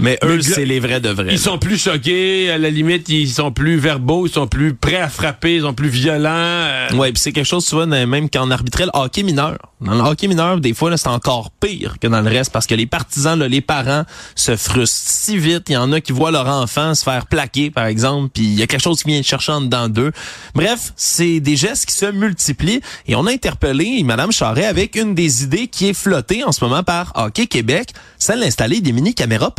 Mais 0.01 0.19
eux, 0.25 0.41
c'est 0.41 0.65
les 0.65 0.81
vrais 0.81 1.01
de 1.01 1.09
vrais. 1.09 1.33
Ils 1.33 1.39
sont 1.39 1.59
plus 1.59 1.77
choqués, 1.77 2.51
à 2.51 2.59
la 2.59 2.71
limite, 2.71 3.09
ils 3.09 3.29
sont 3.29 3.51
plus 3.51 3.77
verbaux, 3.77 4.27
ils 4.27 4.33
sont 4.33 4.47
plus 4.47 4.75
prêts 4.75 4.97
à 4.97 5.09
frapper, 5.09 5.57
ils 5.57 5.63
sont 5.63 5.75
plus 5.75 5.89
violents. 5.89 6.29
Euh. 6.31 6.95
Ouais, 6.95 7.13
puis 7.13 7.21
c'est 7.21 7.33
quelque 7.33 7.47
chose, 7.47 7.67
tu 7.67 7.75
vois, 7.75 7.87
même 7.87 8.31
qu'en 8.31 8.51
arbitrait 8.51 8.85
le 8.85 8.91
hockey 8.95 9.23
mineur. 9.23 9.59
Dans 9.81 9.95
le 9.95 10.01
hockey 10.01 10.27
mineur, 10.27 10.61
des 10.61 10.75
fois, 10.75 10.97
c'est 10.97 11.09
encore 11.09 11.51
pire 11.61 11.99
que 12.01 12.09
dans 12.09 12.21
le 12.21 12.29
reste 12.29 12.53
parce 12.53 12.67
que 12.67 12.75
les 12.75 12.87
partisans, 12.87 13.39
là, 13.39 13.47
les 13.49 13.61
parents 13.61 14.05
se 14.35 14.57
frustrent 14.57 15.11
si 15.11 15.39
vite. 15.39 15.65
Il 15.69 15.75
y 15.75 15.77
en 15.77 15.93
a 15.93 16.01
qui 16.01 16.13
voient 16.13 16.31
leur 16.31 16.49
enfant 16.49 16.95
se 16.95 17.05
faire 17.05 17.27
plaquer, 17.27 17.71
par 17.71 17.87
exemple, 17.87 18.31
puis 18.35 18.45
il 18.45 18.59
y 18.59 18.63
a 18.63 18.67
quelque 18.67 18.83
chose 18.83 19.03
qui 19.03 19.09
vient 19.09 19.23
chercher 19.23 19.53
en 19.53 19.61
dedans 19.61 19.89
d'eux. 19.89 20.13
Bref, 20.55 20.93
c'est 20.97 21.41
des 21.41 21.57
gestes 21.57 21.87
qui 21.87 21.95
se 21.95 22.07
multiplient 22.07 22.81
et 23.07 23.15
on 23.15 23.27
a 23.27 23.33
interpellé 23.33 24.03
Madame 24.05 24.33
Charret 24.33 24.67
avec 24.67 24.97
une 24.97 25.15
des 25.15 25.45
idées 25.45 25.69
qui 25.69 25.89
est 25.89 25.95
flottée 25.95 26.43
en 26.45 26.53
ce 26.53 26.65
moment 26.65 26.83
par 26.83 27.13
Hockey 27.15 27.47
Québec, 27.47 27.91
celle 28.19 28.41
d'installer 28.41 28.81
des 28.81 28.93
mini-caméras 28.93 29.53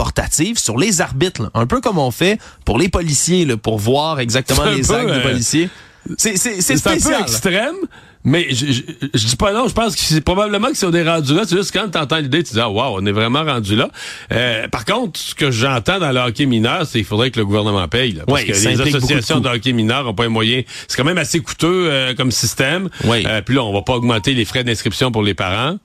sur 0.55 0.77
les 0.77 1.01
arbitres, 1.01 1.51
un 1.53 1.65
peu 1.65 1.81
comme 1.81 1.98
on 1.98 2.12
fait 2.12 2.39
pour 2.65 2.77
les 2.77 2.89
policiers, 2.89 3.45
là, 3.45 3.57
pour 3.57 3.77
voir 3.77 4.19
exactement 4.19 4.65
les 4.65 4.91
actes 4.91 5.07
des 5.07 5.13
euh, 5.13 5.21
policiers. 5.21 5.69
C'est 6.17 6.88
un 6.88 6.98
peu 6.98 7.19
extrême, 7.19 7.75
mais 8.24 8.48
je, 8.50 8.65
je, 9.13 9.27
dis 9.27 9.36
pas 9.36 9.53
non, 9.53 9.67
je 9.67 9.74
pense 9.74 9.95
que 9.95 10.01
c'est 10.01 10.21
probablement 10.21 10.69
que 10.69 10.77
si 10.77 10.86
on 10.86 10.93
est 10.93 11.07
rendu 11.07 11.33
là, 11.33 11.43
c'est 11.45 11.55
juste 11.55 11.71
quand 11.71 11.89
tu 11.89 11.98
entends 11.98 12.17
l'idée, 12.17 12.43
tu 12.43 12.53
dis 12.53 12.59
ah 12.59 12.69
wow, 12.69 12.98
on 13.00 13.05
est 13.05 13.12
vraiment 13.12 13.43
rendu 13.43 13.75
là. 13.75 13.89
Euh, 14.31 14.67
par 14.67 14.86
contre, 14.86 15.19
ce 15.19 15.36
que 15.36 15.51
j'entends 15.51 16.00
dans 16.00 16.12
le 16.12 16.19
hockey 16.19 16.45
mineur, 16.45 16.86
c'est 16.86 17.00
qu'il 17.00 17.05
faudrait 17.05 17.31
que 17.31 17.39
le 17.39 17.45
gouvernement 17.45 17.88
paye. 17.88 18.13
Là, 18.13 18.24
parce 18.25 18.43
que 18.43 18.51
les 18.51 18.81
associations 18.81 19.39
de, 19.39 19.50
hockey 19.50 19.74
mineur 19.74 20.03
n'ont 20.03 20.13
pas 20.13 20.24
les 20.24 20.29
moyens. 20.29 20.63
C'est 20.88 20.98
quand 20.98 21.05
même 21.05 21.17
assez 21.17 21.39
coûteux 21.39 21.89
euh, 21.89 22.13
comme 22.15 22.31
système. 22.31 22.89
puis 23.00 23.55
là, 23.55 23.63
on 23.63 23.74
va 23.74 23.81
pas 23.81 23.93
augmenter 23.93 24.33
les 24.33 24.45
frais 24.45 24.63
d'inscription 24.63 25.12
pour 25.12 25.24
les 25.24 25.33
parents. 25.33 25.77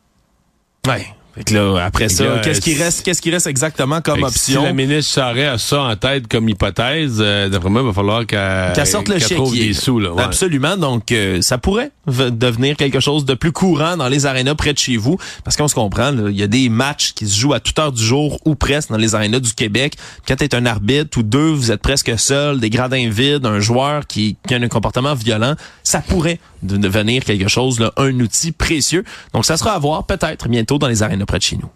Ouais. 0.86 1.06
Fait 1.36 1.50
là, 1.50 1.84
après 1.84 2.08
ça, 2.08 2.24
qu'est-ce 2.42 2.60
qui 2.60 2.74
reste, 2.74 3.04
qu'est-ce 3.04 3.20
qui 3.20 3.30
reste 3.30 3.48
exactement 3.48 4.00
comme 4.00 4.22
option? 4.22 4.60
Si 4.60 4.66
la 4.66 4.72
ministre 4.72 5.12
Charret 5.12 5.46
a 5.46 5.58
ça 5.58 5.82
en 5.82 5.96
tête 5.96 6.28
comme 6.28 6.48
hypothèse, 6.48 7.18
euh, 7.20 7.48
d'après 7.48 7.70
moi, 7.70 7.80
il 7.82 7.86
va 7.88 7.92
falloir 7.92 8.24
qu'elle 8.24 8.86
sorte 8.86 9.08
le 9.08 9.18
trouve 9.18 9.52
des 9.52 9.72
sous. 9.72 9.98
Là, 9.98 10.10
Absolument. 10.18 10.76
Donc, 10.76 11.10
euh, 11.10 11.42
ça 11.42 11.58
pourrait 11.58 11.90
devenir 12.06 12.76
quelque 12.76 13.00
chose 13.00 13.24
de 13.24 13.34
plus 13.34 13.50
courant 13.50 13.96
dans 13.96 14.08
les 14.08 14.26
arénas 14.26 14.54
près 14.54 14.72
de 14.72 14.78
chez 14.78 14.96
vous. 14.96 15.18
Parce 15.42 15.56
qu'on 15.56 15.68
se 15.68 15.74
comprend, 15.74 16.12
il 16.12 16.36
y 16.36 16.42
a 16.42 16.46
des 16.46 16.68
matchs 16.68 17.14
qui 17.14 17.26
se 17.26 17.38
jouent 17.38 17.54
à 17.54 17.60
toute 17.60 17.78
heure 17.78 17.92
du 17.92 18.02
jour 18.02 18.38
ou 18.44 18.54
presque 18.54 18.90
dans 18.90 18.96
les 18.96 19.14
arénas 19.14 19.40
du 19.40 19.54
Québec. 19.54 19.96
Quand 20.28 20.36
tu 20.36 20.44
es 20.44 20.54
un 20.54 20.66
arbitre 20.66 21.18
ou 21.18 21.22
deux, 21.22 21.50
vous 21.50 21.72
êtes 21.72 21.82
presque 21.82 22.16
seul, 22.18 22.60
des 22.60 22.70
gradins 22.70 23.08
vides, 23.08 23.46
un 23.46 23.60
joueur 23.60 24.06
qui, 24.06 24.36
qui 24.46 24.54
a 24.54 24.58
un 24.58 24.68
comportement 24.68 25.14
violent, 25.14 25.54
ça 25.82 26.00
pourrait 26.00 26.38
devenir 26.62 27.24
quelque 27.24 27.48
chose, 27.48 27.78
là, 27.80 27.92
un 27.96 28.18
outil 28.20 28.52
précieux. 28.52 29.04
Donc, 29.32 29.44
ça 29.44 29.56
sera 29.56 29.72
à 29.72 29.78
voir 29.78 30.06
peut-être 30.06 30.48
bientôt 30.48 30.78
dans 30.78 30.88
les 30.88 31.02
arénas 31.02 31.23
près 31.26 31.38
de 31.38 31.42
chez 31.42 31.56
nous. 31.56 31.70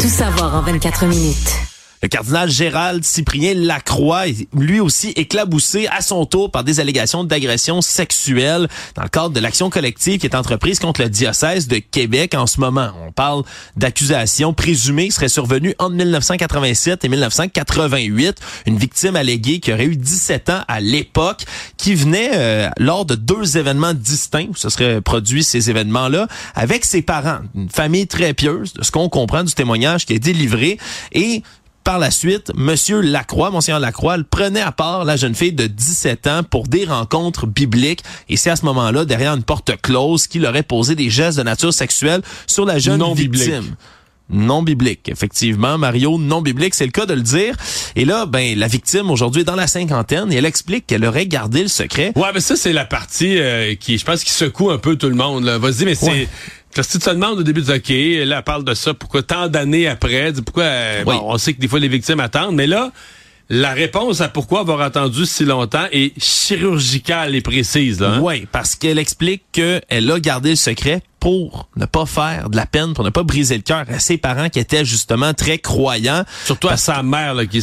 Tout 0.00 0.08
savoir 0.08 0.54
en 0.54 0.62
24 0.62 1.06
minutes. 1.06 1.75
Le 2.02 2.08
cardinal 2.08 2.50
Gérald 2.50 3.04
Cyprien 3.04 3.54
Lacroix 3.54 4.24
lui 4.54 4.80
aussi 4.80 5.10
éclaboussé 5.10 5.86
à 5.88 6.02
son 6.02 6.26
tour 6.26 6.50
par 6.50 6.64
des 6.64 6.80
allégations 6.80 7.24
d'agression 7.24 7.80
sexuelle 7.80 8.68
dans 8.94 9.02
le 9.02 9.08
cadre 9.08 9.30
de 9.30 9.40
l'action 9.40 9.70
collective 9.70 10.18
qui 10.18 10.26
est 10.26 10.34
entreprise 10.34 10.78
contre 10.78 11.02
le 11.02 11.08
diocèse 11.08 11.68
de 11.68 11.78
Québec 11.78 12.34
en 12.34 12.46
ce 12.46 12.60
moment. 12.60 12.90
On 13.06 13.12
parle 13.12 13.42
d'accusations 13.76 14.52
présumées 14.52 15.06
qui 15.06 15.12
seraient 15.12 15.28
survenues 15.28 15.74
entre 15.78 15.94
1987 15.94 17.04
et 17.04 17.08
1988. 17.08 18.40
Une 18.66 18.78
victime 18.78 19.16
alléguée 19.16 19.60
qui 19.60 19.72
aurait 19.72 19.86
eu 19.86 19.96
17 19.96 20.50
ans 20.50 20.60
à 20.68 20.80
l'époque, 20.80 21.44
qui 21.76 21.94
venait 21.94 22.30
euh, 22.34 22.68
lors 22.78 23.04
de 23.04 23.14
deux 23.14 23.56
événements 23.56 23.94
distincts 23.94 24.46
où 24.50 24.56
se 24.56 24.68
seraient 24.68 25.00
produits 25.00 25.44
ces 25.44 25.70
événements-là 25.70 26.28
avec 26.54 26.84
ses 26.84 27.02
parents. 27.02 27.40
Une 27.54 27.70
famille 27.70 28.06
très 28.06 28.34
pieuse, 28.34 28.74
de 28.74 28.84
ce 28.84 28.90
qu'on 28.90 29.08
comprend 29.08 29.44
du 29.44 29.52
témoignage 29.52 30.06
qui 30.06 30.12
est 30.12 30.18
délivré. 30.18 30.78
Et 31.12 31.42
par 31.86 32.00
la 32.00 32.10
suite, 32.10 32.50
Monsieur 32.56 33.00
Lacroix, 33.00 33.52
Monseigneur 33.52 33.78
Lacroix, 33.78 34.16
prenait 34.28 34.60
à 34.60 34.72
part 34.72 35.04
la 35.04 35.14
jeune 35.14 35.36
fille 35.36 35.52
de 35.52 35.68
17 35.68 36.26
ans 36.26 36.40
pour 36.42 36.66
des 36.66 36.84
rencontres 36.84 37.46
bibliques. 37.46 38.02
Et 38.28 38.36
c'est 38.36 38.50
à 38.50 38.56
ce 38.56 38.64
moment-là, 38.64 39.04
derrière 39.04 39.32
une 39.34 39.44
porte 39.44 39.70
close, 39.80 40.26
qu'il 40.26 40.44
aurait 40.46 40.64
posé 40.64 40.96
des 40.96 41.10
gestes 41.10 41.38
de 41.38 41.44
nature 41.44 41.72
sexuelle 41.72 42.22
sur 42.48 42.66
la 42.66 42.80
jeune 42.80 42.98
non 42.98 43.14
victime. 43.14 43.76
Non 44.28 44.64
biblique, 44.64 45.08
effectivement, 45.08 45.78
Mario, 45.78 46.18
non 46.18 46.42
biblique, 46.42 46.74
c'est 46.74 46.86
le 46.86 46.90
cas 46.90 47.06
de 47.06 47.14
le 47.14 47.22
dire. 47.22 47.54
Et 47.94 48.04
là, 48.04 48.26
ben, 48.26 48.58
la 48.58 48.66
victime 48.66 49.08
aujourd'hui 49.08 49.42
est 49.42 49.44
dans 49.44 49.54
la 49.54 49.68
cinquantaine 49.68 50.32
et 50.32 50.36
elle 50.36 50.46
explique 50.46 50.88
qu'elle 50.88 51.04
aurait 51.04 51.28
gardé 51.28 51.62
le 51.62 51.68
secret. 51.68 52.10
Ouais, 52.16 52.30
mais 52.34 52.40
ça 52.40 52.56
c'est 52.56 52.72
la 52.72 52.84
partie 52.84 53.38
euh, 53.38 53.76
qui, 53.76 53.96
je 53.96 54.04
pense, 54.04 54.24
qui 54.24 54.32
secoue 54.32 54.72
un 54.72 54.78
peu 54.78 54.96
tout 54.96 55.08
le 55.08 55.14
monde. 55.14 55.44
Vas-y, 55.44 55.84
mais 55.84 55.94
c'est 55.94 56.26
parce 56.76 56.88
que 56.88 56.92
tu 56.92 56.98
te 56.98 57.10
demandes 57.10 57.38
au 57.38 57.42
début 57.42 57.62
de 57.62 57.72
hockey, 57.72 58.24
là, 58.24 58.38
elle 58.38 58.42
parle 58.44 58.64
de 58.64 58.74
ça, 58.74 58.94
pourquoi 58.94 59.22
tant 59.22 59.48
d'années 59.48 59.88
après, 59.88 60.32
pourquoi, 60.44 60.64
euh, 60.64 61.04
bon, 61.04 61.20
on 61.24 61.38
sait 61.38 61.54
que 61.54 61.60
des 61.60 61.68
fois 61.68 61.80
les 61.80 61.88
victimes 61.88 62.20
attendent, 62.20 62.54
mais 62.54 62.66
là, 62.66 62.92
la 63.48 63.72
réponse 63.72 64.20
à 64.20 64.28
pourquoi 64.28 64.60
avoir 64.60 64.80
attendu 64.80 65.24
si 65.24 65.44
longtemps 65.44 65.86
est 65.92 66.12
chirurgicale 66.20 67.34
et 67.34 67.40
précise. 67.40 68.00
Là, 68.00 68.14
hein? 68.14 68.20
Oui, 68.22 68.46
parce 68.50 68.74
qu'elle 68.74 68.98
explique 68.98 69.44
qu'elle 69.52 70.10
a 70.10 70.20
gardé 70.20 70.50
le 70.50 70.56
secret 70.56 71.00
pour 71.26 71.68
ne 71.74 71.86
pas 71.86 72.06
faire 72.06 72.50
de 72.50 72.56
la 72.56 72.66
peine, 72.66 72.94
pour 72.94 73.02
ne 73.02 73.10
pas 73.10 73.24
briser 73.24 73.56
le 73.56 73.62
cœur 73.62 73.84
à 73.88 73.98
ses 73.98 74.16
parents 74.16 74.48
qui 74.48 74.60
étaient 74.60 74.84
justement 74.84 75.34
très 75.34 75.58
croyants. 75.58 76.22
Surtout 76.44 76.68
à 76.68 76.76
sa 76.76 77.02
mère, 77.02 77.34
là, 77.34 77.46
qui 77.46 77.62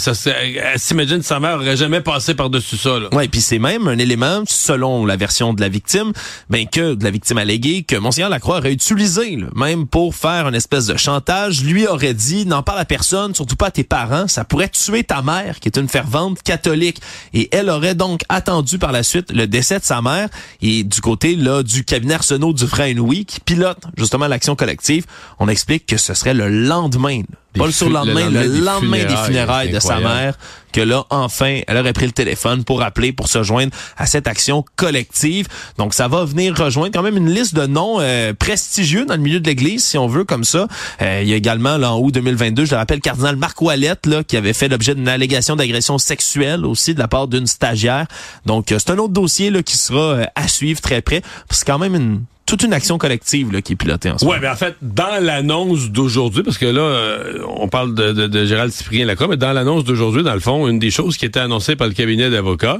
s'imagine 0.76 1.22
sa 1.22 1.40
mère 1.40 1.56
aurait 1.56 1.78
jamais 1.78 2.02
passé 2.02 2.36
par-dessus 2.36 2.76
ça. 2.76 3.00
Oui, 3.14 3.30
puis 3.30 3.40
c'est 3.40 3.60
même 3.60 3.88
un 3.88 3.98
élément, 4.00 4.44
selon 4.46 5.06
la 5.06 5.16
version 5.16 5.54
de 5.54 5.62
la 5.62 5.70
victime, 5.70 6.12
ben 6.50 6.68
que 6.68 6.96
de 6.96 7.06
la 7.06 7.10
victime 7.10 7.38
alléguée, 7.38 7.84
que 7.84 7.96
Monseigneur 7.96 8.30
Lacroix 8.30 8.58
aurait 8.58 8.74
utilisé, 8.74 9.38
même 9.56 9.88
pour 9.88 10.14
faire 10.14 10.50
une 10.50 10.56
espèce 10.56 10.88
de 10.88 10.98
chantage. 10.98 11.64
Lui 11.64 11.88
aurait 11.88 12.14
dit, 12.14 12.46
n'en 12.46 12.64
parle 12.64 12.80
à 12.80 12.86
personne, 12.86 13.34
surtout 13.34 13.56
pas 13.56 13.68
à 13.68 13.72
tes 13.72 13.86
parents, 13.86 14.28
ça 14.28 14.44
pourrait 14.44 14.68
tuer 14.68 15.06
ta 15.06 15.22
mère, 15.22 15.62
qui 15.62 15.70
est 15.70 15.78
une 15.78 15.88
fervente 15.88 16.44
catholique. 16.44 17.00
Et 17.34 17.48
elle 17.54 17.70
aurait 17.70 17.96
donc 17.96 18.24
attendu 18.28 18.78
par 18.78 18.92
la 18.92 19.04
suite 19.04 19.32
le 19.32 19.48
décès 19.48 19.80
de 19.80 19.86
sa 19.86 20.02
mère. 20.02 20.28
Et 20.62 20.84
du 20.84 21.00
côté 21.00 21.38
là 21.38 21.64
du 21.64 21.86
cabinet 21.86 22.16
Arsenault 22.16 22.52
du 22.52 22.68
frère 22.68 22.94
Louis, 22.94 23.24
qui 23.24 23.40
pilote 23.54 23.84
justement 23.98 24.28
l'action 24.28 24.56
collective, 24.56 25.06
on 25.40 25.48
explique 25.48 25.86
que 25.86 25.98
ce 25.98 26.14
serait 26.14 26.34
le 26.34 26.50
lendemain, 26.50 27.22
pas 27.58 27.66
le 27.68 27.72
surlendemain, 27.72 28.30
le 28.30 28.48
lendemain, 28.48 29.06
des 29.06 29.16
funérailles, 29.16 29.70
de 29.70 29.80
sa 29.80 30.00
mère, 30.00 30.38
que 30.72 30.82
là, 30.82 31.06
enfin, 31.12 31.62
elle 31.68 31.78
aurait 31.78 31.94
pris 31.94 32.08
le 32.08 32.12
téléphone 32.12 32.64
pour 32.64 32.82
appeler, 32.82 33.14
pour 33.14 33.28
se 33.28 33.44
joindre 33.44 33.72
à 33.96 34.08
cette 34.08 34.28
action 34.28 34.66
collective. 34.76 35.48
Donc, 35.78 35.94
ça 35.94 36.08
va 36.08 36.26
venir 36.26 36.58
rejoindre 36.58 36.92
quand 36.92 37.04
même 37.04 37.18
une 37.18 37.30
liste 37.30 37.54
de 37.54 37.68
noms 37.68 38.00
euh, 38.00 38.34
prestigieux 38.34 39.06
dans 39.06 39.14
le 39.14 39.22
milieu 39.22 39.40
de 39.40 39.48
l'Église, 39.48 39.86
si 39.86 40.00
on 40.00 40.08
veut, 40.08 40.24
comme 40.24 40.44
ça. 40.44 40.68
Euh, 41.02 41.20
il 41.22 41.30
y 41.30 41.34
a 41.34 41.36
également, 41.36 41.78
là, 41.78 41.94
en 41.94 42.00
août 42.00 42.12
2022, 42.12 42.66
je 42.66 42.72
le 42.72 42.78
rappelle, 42.78 43.02
cardinal 43.02 43.36
Marc 43.36 43.62
Ouellette, 43.62 44.08
là, 44.08 44.24
qui 44.24 44.36
avait 44.36 44.54
fait 44.54 44.68
l'objet 44.68 44.96
d'une 44.96 45.08
allégation 45.08 45.56
d'agression 45.56 46.00
sexuelle 46.00 46.66
aussi 46.66 46.96
de 46.96 47.00
la 47.00 47.08
part 47.08 47.28
d'une 47.28 47.46
stagiaire. 47.46 48.08
Donc, 48.48 48.72
euh, 48.72 48.80
c'est 48.80 48.92
un 48.92 48.98
autre 48.98 49.14
dossier 49.14 49.52
là, 49.52 49.62
qui 49.62 49.78
sera 49.78 50.22
à 50.34 50.48
suivre 50.48 50.82
très 50.82 51.04
près. 51.04 51.22
C'est 51.52 51.66
quand 51.66 51.80
même 51.80 51.94
une 51.94 52.24
toute 52.46 52.64
une 52.64 52.74
action 52.74 52.98
collective 52.98 53.52
là, 53.52 53.62
qui 53.62 53.74
est 53.74 53.76
pilotée 53.76 54.12
en 54.12 54.18
ce 54.18 54.26
moment. 54.26 54.36
Oui, 54.36 54.42
mais 54.42 54.50
en 54.50 54.56
fait, 54.56 54.76
dans 54.82 55.24
l'annonce 55.24 55.90
d'aujourd'hui, 55.90 56.44
parce 56.44 56.58
que 56.58 56.66
là, 56.66 56.82
euh, 56.82 57.40
on 57.58 57.68
parle 57.68 57.96
de, 57.96 58.12
de, 58.12 58.28
de 58.28 58.46
Gérald 58.46 58.72
Cyprien 58.72 59.06
Lacroix, 59.06 59.28
mais 59.28 59.38
dans 59.38 59.54
l'annonce 59.54 59.84
d'aujourd'hui, 59.84 60.24
dans 60.24 60.34
le 60.34 60.40
fond, 60.40 60.68
une 60.68 60.80
des 60.80 60.92
choses 60.92 61.18
qui 61.18 61.26
était 61.26 61.40
annoncée 61.40 61.76
par 61.76 61.88
le 61.88 61.94
cabinet 61.94 62.30
d'avocats, 62.30 62.80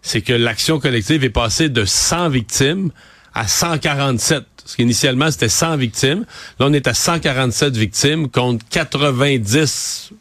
c'est 0.00 0.22
que 0.22 0.32
l'action 0.32 0.80
collective 0.80 1.24
est 1.24 1.30
passée 1.30 1.68
de 1.68 1.84
100 1.84 2.30
victimes 2.30 2.90
à 3.34 3.46
147. 3.46 4.44
Parce 4.62 4.76
qu'initialement, 4.76 5.30
c'était 5.30 5.48
100 5.48 5.76
victimes. 5.76 6.24
Là, 6.58 6.66
on 6.68 6.72
est 6.72 6.86
à 6.86 6.94
147 6.94 7.76
victimes 7.76 8.28
contre 8.28 8.64
90 8.70 10.12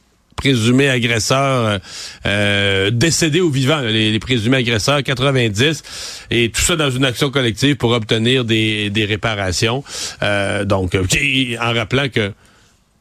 présumés 0.42 0.90
agresseurs 0.90 1.66
euh, 1.66 1.80
euh, 2.26 2.90
décédés 2.92 3.42
ou 3.42 3.52
vivants, 3.52 3.82
les, 3.82 4.18
présumés 4.20 4.58
agresseurs, 4.58 5.04
90, 5.04 5.84
et 6.32 6.50
tout 6.50 6.62
ça 6.62 6.76
dans 6.76 6.90
une 6.90 7.06
action 7.06 7.30
collective 7.30 7.76
pour 7.76 7.92
obtenir 7.92 8.44
des, 8.44 8.90
des 8.90 9.06
réparations. 9.06 9.84
Euh, 10.24 10.66
donc, 10.66 10.96
en 10.96 11.74
rappelant 11.74 12.10
que 12.10 12.34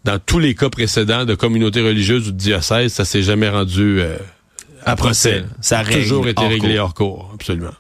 dans 0.05 0.19
tous 0.19 0.39
les 0.39 0.55
cas 0.55 0.69
précédents 0.69 1.25
de 1.25 1.35
communautés 1.35 1.81
religieuses 1.81 2.29
ou 2.29 2.33
de 2.33 2.37
diocèses, 2.37 2.93
ça 2.93 3.05
s'est 3.07 3.23
jamais 3.23 3.49
rendu 3.49 4.03
à, 4.85 4.97
procès. 4.97 5.45
Ça 5.63 5.79
a 5.79 5.85
toujours 5.85 6.29
été 6.29 6.47
réglé 6.47 6.79
hors 6.79 6.95
cours, 6.95 7.31
absolument. 7.35 7.75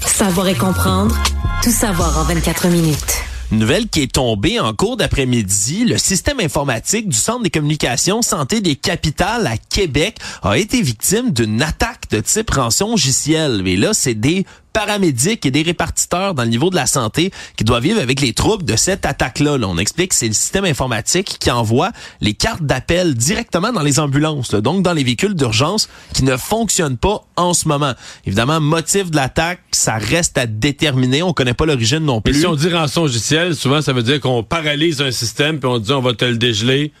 Savoir 0.00 0.48
et 0.48 0.54
comprendre, 0.54 1.16
tout 1.62 1.70
savoir 1.70 2.18
en 2.18 2.24
24 2.24 2.68
minutes. 2.68 3.31
Une 3.52 3.58
nouvelle 3.58 3.86
qui 3.86 4.00
est 4.00 4.12
tombée 4.12 4.58
en 4.58 4.72
cours 4.72 4.96
d'après-midi, 4.96 5.84
le 5.84 5.98
système 5.98 6.40
informatique 6.40 7.06
du 7.06 7.16
Centre 7.16 7.42
des 7.42 7.50
communications 7.50 8.22
santé 8.22 8.62
des 8.62 8.76
capitales 8.76 9.46
à 9.46 9.58
Québec 9.58 10.16
a 10.42 10.56
été 10.56 10.80
victime 10.80 11.32
d'une 11.32 11.60
attaque 11.60 12.08
de 12.10 12.20
type 12.20 12.48
rançon 12.48 12.92
logiciel. 12.92 13.60
Mais 13.62 13.76
là, 13.76 13.92
c'est 13.92 14.14
des 14.14 14.46
paramédics 14.72 15.44
et 15.46 15.50
des 15.50 15.62
répartiteurs 15.62 16.34
dans 16.34 16.42
le 16.42 16.48
niveau 16.48 16.70
de 16.70 16.76
la 16.76 16.86
santé 16.86 17.30
qui 17.56 17.64
doivent 17.64 17.82
vivre 17.82 18.00
avec 18.00 18.20
les 18.20 18.32
troubles 18.32 18.64
de 18.64 18.76
cette 18.76 19.06
attaque-là. 19.06 19.58
on 19.62 19.78
explique 19.78 20.10
que 20.10 20.14
c'est 20.14 20.28
le 20.28 20.34
système 20.34 20.64
informatique 20.64 21.36
qui 21.38 21.50
envoie 21.50 21.90
les 22.20 22.34
cartes 22.34 22.62
d'appel 22.62 23.14
directement 23.14 23.72
dans 23.72 23.82
les 23.82 24.00
ambulances, 24.00 24.54
donc 24.54 24.82
dans 24.82 24.92
les 24.92 25.04
véhicules 25.04 25.34
d'urgence 25.34 25.88
qui 26.14 26.24
ne 26.24 26.36
fonctionnent 26.36 26.96
pas 26.96 27.24
en 27.36 27.54
ce 27.54 27.68
moment. 27.68 27.92
Évidemment, 28.26 28.60
motif 28.60 29.10
de 29.10 29.16
l'attaque, 29.16 29.60
ça 29.72 29.94
reste 29.94 30.38
à 30.38 30.46
déterminer. 30.46 31.22
On 31.22 31.32
connaît 31.32 31.54
pas 31.54 31.66
l'origine 31.66 32.00
non 32.00 32.20
plus. 32.20 32.36
Et 32.36 32.40
si 32.40 32.46
on 32.46 32.54
dit 32.54 32.68
rançon 32.68 33.02
logiciel, 33.02 33.54
souvent 33.54 33.82
ça 33.82 33.92
veut 33.92 34.02
dire 34.02 34.20
qu'on 34.20 34.42
paralyse 34.42 35.00
un 35.00 35.10
système 35.10 35.58
puis 35.58 35.68
on 35.68 35.78
dit 35.78 35.92
on 35.92 36.00
va 36.00 36.14
te 36.14 36.24
le 36.24 36.36
dégeler 36.36 36.92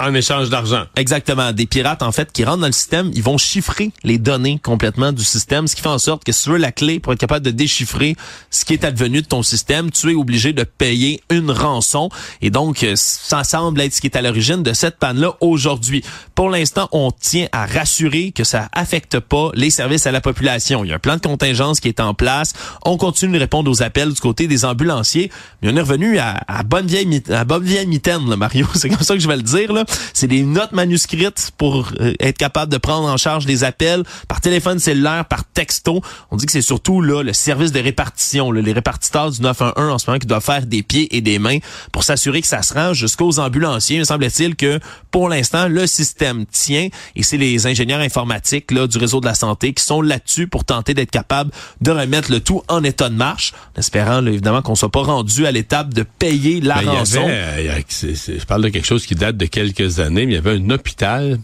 en 0.00 0.14
échange 0.14 0.48
d'argent. 0.48 0.84
Exactement. 0.96 1.52
Des 1.52 1.66
pirates, 1.66 2.02
en 2.02 2.12
fait, 2.12 2.30
qui 2.32 2.44
rentrent 2.44 2.60
dans 2.60 2.66
le 2.66 2.72
système, 2.72 3.10
ils 3.14 3.22
vont 3.22 3.38
chiffrer 3.38 3.90
les 4.04 4.18
données 4.18 4.60
complètement 4.62 5.12
du 5.12 5.24
système, 5.24 5.66
ce 5.66 5.74
qui 5.74 5.82
fait 5.82 5.88
en 5.88 5.98
sorte 5.98 6.24
que 6.24 6.32
si 6.32 6.44
tu 6.44 6.50
veux 6.50 6.58
la 6.58 6.72
clé 6.72 7.00
pour 7.00 7.12
être 7.12 7.18
capable 7.18 7.44
de 7.44 7.50
déchiffrer 7.50 8.16
ce 8.50 8.64
qui 8.64 8.74
est 8.74 8.84
advenu 8.84 9.22
de 9.22 9.26
ton 9.26 9.42
système, 9.42 9.90
tu 9.90 10.10
es 10.10 10.14
obligé 10.14 10.52
de 10.52 10.64
payer 10.64 11.20
une 11.30 11.50
rançon. 11.50 12.10
Et 12.42 12.50
donc, 12.50 12.82
euh, 12.82 12.94
ça 12.96 13.44
semble 13.44 13.80
être 13.80 13.92
ce 13.92 14.00
qui 14.00 14.06
est 14.06 14.16
à 14.16 14.22
l'origine 14.22 14.62
de 14.62 14.72
cette 14.72 14.98
panne-là 14.98 15.34
aujourd'hui. 15.40 16.04
Pour 16.34 16.50
l'instant, 16.50 16.88
on 16.92 17.10
tient 17.10 17.48
à 17.52 17.66
rassurer 17.66 18.32
que 18.32 18.44
ça 18.44 18.68
affecte 18.72 19.18
pas 19.18 19.50
les 19.54 19.70
services 19.70 20.06
à 20.06 20.12
la 20.12 20.20
population. 20.20 20.84
Il 20.84 20.90
y 20.90 20.92
a 20.92 20.96
un 20.96 21.00
plan 21.00 21.16
de 21.16 21.20
contingence 21.20 21.80
qui 21.80 21.88
est 21.88 22.00
en 22.00 22.14
place. 22.14 22.52
On 22.84 22.96
continue 22.96 23.34
de 23.34 23.38
répondre 23.38 23.70
aux 23.70 23.82
appels 23.82 24.12
du 24.12 24.20
côté 24.20 24.46
des 24.46 24.64
ambulanciers. 24.64 25.30
Mais 25.62 25.70
on 25.72 25.76
est 25.76 25.80
revenu 25.80 26.18
à, 26.18 26.40
bonne 26.64 26.86
vieille, 26.86 27.22
à 27.30 27.44
bonne 27.44 27.64
vieille 27.64 27.86
mitaine, 27.86 28.28
là, 28.28 28.36
Mario. 28.36 28.66
C'est 28.74 28.88
comme 28.88 29.00
ça 29.00 29.14
que 29.14 29.20
je 29.20 29.28
vais 29.28 29.36
le 29.36 29.42
dire, 29.42 29.72
là. 29.72 29.84
C'est 30.12 30.26
des 30.26 30.42
notes 30.42 30.72
manuscrites 30.72 31.52
pour 31.56 31.90
euh, 32.00 32.12
être 32.20 32.38
capable 32.38 32.72
de 32.72 32.78
prendre 32.78 33.08
en 33.08 33.16
charge 33.16 33.46
les 33.46 33.64
appels 33.64 34.02
par 34.26 34.40
téléphone 34.40 34.78
cellulaire, 34.78 35.24
par 35.26 35.44
texto. 35.44 36.02
On 36.30 36.36
dit 36.36 36.46
que 36.46 36.52
c'est 36.52 36.62
surtout 36.62 37.00
là 37.00 37.22
le 37.22 37.32
service 37.32 37.72
de 37.72 37.80
répartition, 37.80 38.50
les 38.50 38.72
répartiteurs 38.72 39.30
du 39.30 39.42
911 39.42 39.92
en 39.92 39.98
ce 39.98 40.06
moment 40.08 40.18
qui 40.18 40.26
doivent 40.26 40.44
faire 40.44 40.66
des 40.66 40.82
pieds 40.82 41.16
et 41.16 41.20
des 41.20 41.38
mains 41.38 41.58
pour 41.92 42.04
s'assurer 42.04 42.40
que 42.40 42.46
ça 42.46 42.62
se 42.62 42.74
rend 42.74 42.94
jusqu'aux 42.94 43.38
ambulanciers. 43.38 43.98
Il 43.98 44.06
semble-t-il 44.06 44.56
que 44.56 44.80
pour 45.10 45.28
l'instant 45.28 45.68
le 45.68 45.86
système 45.86 46.46
tient 46.46 46.88
et 47.16 47.22
c'est 47.22 47.36
les 47.36 47.66
ingénieurs 47.66 48.00
informatiques 48.00 48.70
là 48.70 48.86
du 48.86 48.98
réseau 48.98 49.20
de 49.20 49.26
la 49.26 49.34
santé 49.34 49.72
qui 49.72 49.84
sont 49.84 50.02
là-dessus 50.02 50.46
pour 50.46 50.64
tenter 50.64 50.94
d'être 50.94 51.10
capables 51.10 51.50
de 51.80 51.90
remettre 51.90 52.30
le 52.30 52.40
tout 52.40 52.62
en 52.68 52.82
état 52.84 53.08
de 53.08 53.14
marche, 53.14 53.52
en 53.76 53.80
espérant 53.80 54.24
évidemment 54.26 54.62
qu'on 54.62 54.74
soit 54.74 54.90
pas 54.90 55.02
rendu 55.02 55.46
à 55.46 55.52
l'étape 55.52 55.92
de 55.94 56.02
payer 56.02 56.60
la 56.60 56.82
ben, 56.82 56.90
rançon. 56.90 57.26
Euh, 57.28 57.80
je 58.02 58.44
parle 58.44 58.62
de 58.62 58.68
quelque 58.68 58.86
chose 58.86 59.06
qui 59.06 59.14
date 59.14 59.36
de 59.36 59.46
quelques 59.46 59.77
années, 60.00 60.26
mais 60.26 60.32
il 60.32 60.34
y 60.34 60.38
avait 60.38 60.52
un 60.52 60.70
hôpital, 60.70 61.38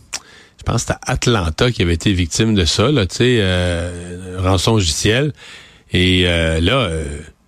je 0.58 0.62
pense 0.64 0.84
que 0.84 0.92
c'était 0.92 1.00
Atlanta 1.06 1.70
qui 1.70 1.82
avait 1.82 1.94
été 1.94 2.12
victime 2.12 2.54
de 2.54 2.64
ça, 2.64 2.90
là, 2.90 3.06
tu 3.06 3.16
sais, 3.16 3.38
euh, 3.40 4.38
rançon 4.40 4.74
logiciel. 4.74 5.32
Et 5.92 6.24
euh, 6.26 6.60
là, 6.60 6.78
euh, 6.78 7.04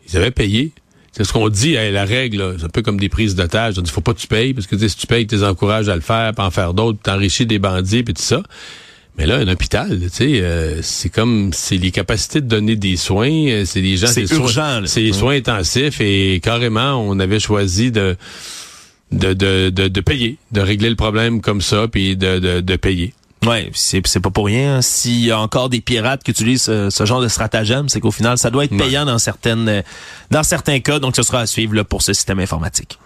ils 0.08 0.16
avaient 0.16 0.30
payé. 0.30 0.72
C'est 1.12 1.24
ce 1.24 1.32
qu'on 1.32 1.48
dit, 1.48 1.72
la 1.72 2.04
règle, 2.04 2.56
c'est 2.58 2.66
un 2.66 2.68
peu 2.68 2.82
comme 2.82 3.00
des 3.00 3.08
prises 3.08 3.34
d'otages. 3.34 3.74
Il 3.78 3.86
faut 3.88 4.02
pas 4.02 4.12
que 4.12 4.18
tu 4.18 4.26
payes, 4.26 4.52
parce 4.52 4.66
que 4.66 4.76
si 4.76 4.96
tu 4.96 5.06
payes, 5.06 5.26
tu 5.26 5.36
les 5.36 5.44
encourages 5.44 5.88
à 5.88 5.94
le 5.94 6.02
faire, 6.02 6.34
puis 6.34 6.44
en 6.44 6.50
faire 6.50 6.74
d'autres, 6.74 6.98
t'enrichis 7.02 7.46
des 7.46 7.58
bandits, 7.58 8.02
puis 8.02 8.12
tout 8.12 8.22
ça. 8.22 8.42
Mais 9.18 9.24
là, 9.24 9.36
un 9.36 9.48
hôpital, 9.48 9.98
tu 9.98 10.08
sais, 10.10 10.40
euh, 10.42 10.82
c'est 10.82 11.08
comme 11.08 11.50
c'est 11.54 11.78
les 11.78 11.90
capacités 11.90 12.42
de 12.42 12.46
donner 12.46 12.76
des 12.76 12.96
soins, 12.96 13.64
c'est 13.64 13.80
les 13.80 13.96
gens, 13.96 14.08
c'est 14.08 14.30
urgent, 14.30 14.82
c'est 14.84 15.00
les 15.00 15.14
soins 15.14 15.36
intensifs 15.36 16.02
et 16.02 16.38
carrément, 16.42 16.96
on 16.96 17.18
avait 17.18 17.40
choisi 17.40 17.90
de 17.90 18.14
de, 19.12 19.32
de, 19.32 19.70
de, 19.70 20.00
payer, 20.00 20.38
de 20.52 20.60
régler 20.60 20.90
le 20.90 20.96
problème 20.96 21.40
comme 21.40 21.60
ça, 21.60 21.86
puis 21.88 22.16
de, 22.16 22.38
de, 22.38 22.60
de 22.60 22.76
payer. 22.76 23.14
Ouais, 23.44 23.70
c'est 23.74 24.04
c'est 24.06 24.20
pas 24.20 24.30
pour 24.30 24.46
rien. 24.46 24.82
S'il 24.82 25.24
y 25.24 25.30
a 25.30 25.38
encore 25.38 25.68
des 25.68 25.80
pirates 25.80 26.24
qui 26.24 26.32
utilisent 26.32 26.64
ce, 26.64 27.04
genre 27.04 27.20
de 27.20 27.28
stratagème, 27.28 27.88
c'est 27.88 28.00
qu'au 28.00 28.10
final, 28.10 28.38
ça 28.38 28.50
doit 28.50 28.64
être 28.64 28.76
payant 28.76 29.04
dans 29.04 29.18
certaines 29.18 29.84
dans 30.30 30.42
certains 30.42 30.80
cas. 30.80 30.98
Donc, 30.98 31.14
ce 31.14 31.22
sera 31.22 31.40
à 31.40 31.46
suivre 31.46 31.74
là, 31.74 31.84
pour 31.84 32.02
ce 32.02 32.12
système 32.12 32.40
informatique. 32.40 32.98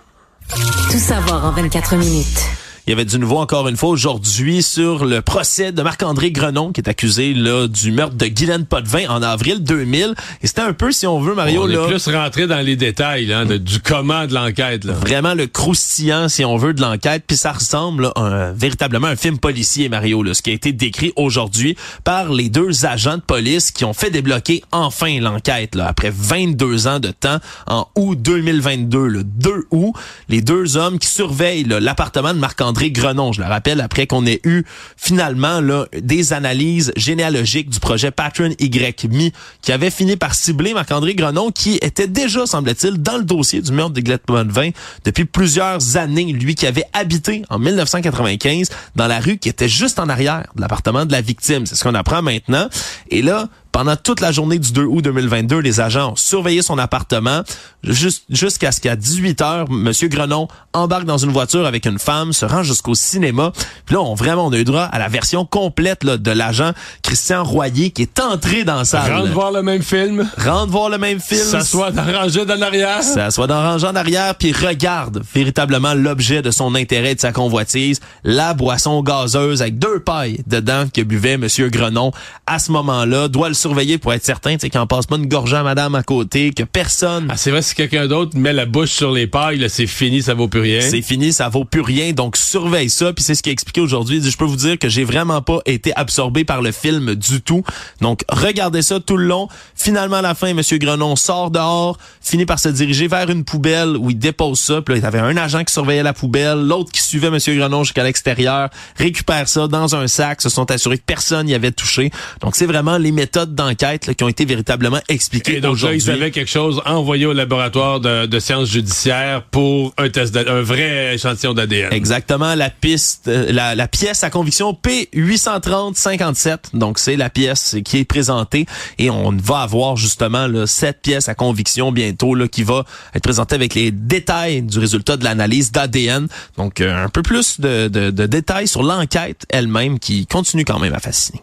Tout 0.91 0.99
savoir 0.99 1.45
en 1.45 1.53
24 1.53 1.97
minutes. 1.97 2.41
Il 2.87 2.91
y 2.91 2.93
avait 2.93 3.05
du 3.05 3.19
nouveau 3.19 3.39
encore 3.39 3.69
une 3.69 3.77
fois 3.77 3.91
aujourd'hui 3.91 4.63
sur 4.63 5.05
le 5.05 5.21
procès 5.21 5.71
de 5.71 5.83
Marc-André 5.83 6.33
Grenon 6.33 6.73
qui 6.73 6.81
est 6.81 6.89
accusé 6.89 7.35
là 7.35 7.69
du 7.69 7.93
meurtre 7.93 8.17
de 8.17 8.27
Guylaine 8.27 8.65
Potvin 8.65 9.07
en 9.09 9.23
avril 9.23 9.63
2000. 9.63 10.15
Et 10.43 10.47
c'était 10.47 10.63
un 10.63 10.73
peu, 10.73 10.91
si 10.91 11.07
on 11.07 11.21
veut, 11.21 11.35
Mario, 11.35 11.65
on 11.65 11.67
là... 11.67 11.85
est 11.85 11.89
plus 11.89 12.09
rentré 12.09 12.47
dans 12.47 12.61
les 12.61 12.77
détails 12.77 13.33
hein, 13.33 13.45
du 13.45 13.81
comment 13.81 14.27
de 14.27 14.35
l'enquête. 14.35 14.87
Vraiment 14.87 15.35
le 15.35 15.47
croustillant, 15.47 16.29
si 16.29 16.45
on 16.45 16.57
veut, 16.57 16.73
de 16.73 16.81
l'enquête. 16.81 17.25
Puis 17.27 17.37
ça 17.37 17.53
ressemble 17.53 18.13
à 18.17 18.53
véritablement 18.53 19.09
un 19.09 19.17
film 19.17 19.39
policier, 19.39 19.89
Mario, 19.89 20.23
là, 20.23 20.35
ce 20.35 20.43
qui 20.43 20.51
a 20.51 20.55
été 20.55 20.73
décrit 20.73 21.13
aujourd'hui 21.17 21.77
par 22.05 22.33
les 22.33 22.49
deux 22.49 22.87
agents 22.87 23.17
de 23.17 23.23
police 23.23 23.71
qui 23.71 23.85
ont 23.85 23.93
fait 23.93 24.11
débloquer 24.11 24.63
enfin 24.73 25.21
l'enquête 25.21 25.77
après 25.79 26.11
22 26.13 26.87
ans 26.87 26.99
de 26.99 27.11
temps 27.11 27.39
en 27.67 27.87
août 27.95 28.19
2022, 28.21 29.07
le 29.07 29.25
2 29.25 29.67
août. 29.71 29.93
Les 30.29 30.41
deux 30.41 30.77
hommes 30.77 30.99
qui 30.99 31.09
surveillent 31.09 31.65
l'appartement 31.65 32.33
de 32.35 32.39
Marc-André 32.39 32.70
André 32.71 32.93
Grenon. 32.93 33.33
Je 33.33 33.41
le 33.41 33.49
rappelle, 33.49 33.81
après 33.81 34.07
qu'on 34.07 34.25
ait 34.27 34.41
eu 34.45 34.63
finalement 34.97 35.61
là, 35.61 35.87
des 36.01 36.33
analyses 36.33 36.93
généalogiques 36.97 37.69
du 37.69 37.81
projet 37.81 38.13
Patron 38.13 38.51
Y.Mi 38.61 39.33
qui 39.61 39.73
avait 39.73 39.91
fini 39.91 40.15
par 40.17 40.37
cibler 40.37 40.73
Marc-André 40.73 41.17
Grenon 41.17 41.51
qui 41.51 41.81
était 41.83 42.07
déjà, 42.07 42.47
semble-t-il, 42.47 42.99
dans 43.03 43.19
le 43.19 43.25
dossier 43.25 43.61
du 43.61 43.73
meurtre 43.73 43.95
de 43.95 44.01
Glette 44.01 44.23
Bonvin 44.29 44.71
depuis 45.05 45.25
plusieurs 45.25 45.97
années. 45.97 46.33
Lui 46.33 46.55
qui 46.55 46.69
avait 46.69 46.85
habité 46.93 47.43
en 47.51 47.59
1995 47.59 48.69
dans 48.95 49.09
la 49.09 49.19
rue 49.19 49.39
qui 49.39 49.49
était 49.49 49.69
juste 49.69 49.99
en 49.99 50.09
arrière 50.09 50.45
de 50.55 50.61
l'appartement 50.61 51.05
de 51.05 51.13
la 51.13 51.21
victime. 51.21 51.67
C'est 51.67 51.75
ce 51.75 51.83
qu'on 51.83 51.95
apprend 51.97 52.23
maintenant. 52.23 52.69
Et 53.11 53.23
là, 53.23 53.49
pendant 53.73 53.97
toute 53.97 54.21
la 54.21 54.33
journée 54.33 54.59
du 54.59 54.73
2 54.73 54.85
août 54.85 55.03
2022, 55.03 55.59
les 55.59 55.81
agents 55.81 56.13
ont 56.13 56.17
surveillé 56.17 56.63
son 56.63 56.79
appartement 56.79 57.43
jusqu'à 57.83 58.73
ce 58.73 58.81
qu'à 58.81 58.97
18 58.97 59.41
heures, 59.43 59.71
Monsieur 59.71 60.09
Grenon 60.09 60.49
embarque 60.73 61.05
dans 61.05 61.19
une 61.19 61.31
voiture 61.31 61.67
avec 61.67 61.87
une 61.87 61.99
femme, 61.99 62.33
se 62.33 62.45
rend 62.45 62.63
jusqu'au 62.63 62.95
cinéma. 62.95 63.53
Puis 63.87 63.95
là, 63.95 64.03
on 64.03 64.15
vraiment 64.15 64.47
on 64.47 64.53
a 64.53 64.59
eu 64.59 64.65
droit 64.65 64.83
à 64.83 64.99
la 64.99 65.09
version 65.09 65.45
complète 65.45 66.05
là, 66.05 66.17
de 66.17 66.31
l'agent 66.31 66.73
Christian 67.03 67.45
Royer 67.45 67.91
qui 67.91 68.03
est 68.03 68.21
entré 68.21 68.65
dans 68.65 68.85
sa 68.85 69.03
salle. 69.03 69.13
Rentre 69.13 69.33
voir 69.33 69.53
le 69.53 69.63
même 69.63 69.83
film. 69.83 70.29
Rentre 70.37 70.71
voir 70.71 70.89
le 70.91 70.99
même 70.99 71.21
film. 71.21 71.43
S'assoit 71.43 71.91
dans 71.91 72.05
rangée 72.05 72.43
en 72.43 72.63
arrière. 72.63 73.03
S'assoit 73.03 73.47
dans 73.47 73.63
rangée 73.63 73.87
en 73.87 73.97
arrière 73.97 74.35
puis 74.35 74.53
regarde 74.53 75.23
véritablement 75.35 75.95
l'objet 75.95 76.43
de 76.43 76.51
son 76.51 76.75
intérêt 76.75 77.15
de 77.15 77.21
sa 77.21 77.33
convoitise, 77.33 78.01
la 78.25 78.55
boisson 78.55 79.03
gazeuse 79.03 79.63
avec 79.63 79.79
deux 79.79 80.01
pailles 80.01 80.43
dedans 80.47 80.85
que 80.93 81.03
buvait 81.03 81.37
Monsieur 81.37 81.69
Grenon 81.69 82.13
à 82.47 82.59
ce 82.59 82.73
moment-là. 82.73 83.29
Doit 83.29 83.49
le 83.49 83.55
surveiller 83.61 83.99
pour 83.99 84.13
être 84.13 84.25
certain 84.25 84.57
qu'il 84.57 84.71
n'en 84.75 84.87
passe 84.87 85.07
pas 85.07 85.17
une 85.17 85.27
gorgée 85.27 85.57
à 85.57 85.63
madame 85.63 85.95
à 85.95 86.03
côté, 86.03 86.53
que 86.53 86.63
personne... 86.63 87.29
Ah, 87.31 87.37
c'est 87.37 87.51
vrai, 87.51 87.63
si 87.63 87.75
quelqu'un 87.75 88.07
d'autre 88.07 88.37
met 88.37 88.53
la 88.53 88.67
bouche 88.67 88.91
sur 88.91 89.13
les 89.13 89.27
pailles, 89.27 89.65
c'est 89.69 89.87
fini, 89.87 90.23
ça 90.23 90.35
vaut 90.35 90.49
plus 90.49 90.61
rien. 90.61 90.81
C'est 90.81 91.03
fini, 91.03 91.33
ça 91.33 91.49
vaut 91.49 91.65
plus 91.65 91.81
rien, 91.81 92.13
donc 92.13 92.37
surveille 92.37 92.91
ça. 92.91 93.13
Puis 93.13 93.25
c'est 93.25 93.35
ce 93.35 93.43
qu'il 93.43 93.51
a 93.51 93.53
expliqué 93.53 93.81
aujourd'hui. 93.81 94.23
Je 94.23 94.37
peux 94.37 94.45
vous 94.45 94.57
dire 94.57 94.79
que 94.79 94.89
j'ai 94.89 95.05
vraiment 95.05 95.43
pas 95.43 95.61
été 95.67 95.93
absorbé 95.97 96.45
par 96.45 96.63
le 96.63 96.73
film 96.73 97.15
du 97.15 97.41
tout. 97.43 97.63
Donc 98.01 98.25
regardez 98.29 98.83
ça 98.83 99.01
tout 99.01 99.17
le 99.17 99.27
long. 99.27 99.49
Finalement, 99.75 100.17
à 100.17 100.23
la 100.23 100.35
fin, 100.35 100.55
Monsieur 100.55 100.79
Grenon 100.79 101.17
sort 101.17 101.51
dehors, 101.51 101.99
finit 102.21 102.47
par 102.47 102.59
se 102.59 102.69
diriger 102.69 103.09
vers 103.09 103.31
une 103.31 103.45
poubelle 103.45 103.97
où 103.97 104.11
il 104.11 104.19
dépose 104.19 104.59
ça. 104.59 104.83
Puis 104.83 104.95
là, 104.95 104.99
il 104.99 105.03
y 105.03 105.07
avait 105.07 105.19
un 105.19 105.37
agent 105.37 105.65
qui 105.65 105.73
surveillait 105.73 106.03
la 106.03 106.13
poubelle, 106.13 106.61
l'autre 106.67 106.91
qui 106.93 107.03
suivait 107.03 107.31
Monsieur 107.31 107.55
Grenon 107.55 107.85
jusqu'à 107.85 108.05
l'extérieur, 108.05 108.71
récupère 108.97 109.49
ça 109.49 109.69
dans 109.69 109.95
un 109.95 110.09
sac, 110.09 110.41
se 110.41 110.49
sont 110.49 110.71
assurés 110.71 110.99
que 110.99 111.05
personne 111.07 111.47
n'y 111.47 111.55
avait 111.55 111.73
touché. 111.73 112.11
Donc 112.41 112.57
c'est 112.57 112.67
vraiment 112.67 112.99
les 112.99 113.13
méthodes 113.13 113.50
méthodes 113.51 113.55
d'enquête 113.55 114.15
qui 114.15 114.25
ont 114.25 114.29
été 114.29 114.45
véritablement 114.45 115.01
expliquées 115.09 115.57
Et 115.57 115.61
donc 115.61 115.81
là, 115.81 115.93
ils 115.95 116.11
avaient 116.11 116.31
quelque 116.31 116.51
chose 116.51 116.81
envoyé 116.87 117.27
au 117.27 117.33
laboratoire 117.33 118.01
de, 118.01 118.27
de 118.27 118.39
sciences 118.39 118.69
judiciaires 118.71 119.43
pour 119.51 119.93
un 119.99 120.09
test, 120.09 120.37
un 120.37 120.63
vrai 120.63 121.15
échantillon 121.15 121.55
d'ADN. 121.55 121.93
Exactement, 121.93 122.55
la 122.55 122.71
piste, 122.71 123.29
euh, 123.29 123.51
la, 123.53 123.75
la 123.75 123.89
pièce 123.89 124.25
à 124.25 124.31
conviction 124.31 124.73
P830-57. 124.83 126.59
Donc, 126.75 126.99
c'est 126.99 127.17
la 127.17 127.31
pièce 127.31 127.77
qui 127.85 127.99
est 127.99 128.05
présentée 128.05 128.67
et 128.99 129.11
on 129.11 129.33
va 129.33 129.61
avoir 129.61 129.97
justement 129.97 130.47
là, 130.47 130.67
cette 130.67 131.03
pièce 131.03 131.29
à 131.29 131.35
conviction 131.35 131.93
bientôt 131.93 132.35
là, 132.35 132.49
qui 132.49 132.63
va 132.63 132.85
être 133.15 133.23
présentée 133.23 133.55
avec 133.55 133.75
les 133.75 133.91
détails 133.91 134.63
du 134.63 134.79
résultat 134.79 135.17
de 135.17 135.25
l'analyse 135.25 135.73
d'ADN. 135.73 136.27
Donc, 136.57 136.81
euh, 136.81 137.05
un 137.05 137.09
peu 137.09 137.23
plus 137.23 137.61
de, 137.61 137.89
de- 137.89 138.11
de 138.11 138.27
détails 138.27 138.69
sur 138.69 138.83
l'enquête 138.83 139.45
elle-même 139.49 139.99
qui 139.99 140.27
continue 140.27 140.65
quand 140.65 140.79
même 140.79 140.95
à 140.95 141.01
fasciner. 141.01 141.43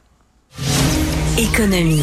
Économie. 1.37 2.01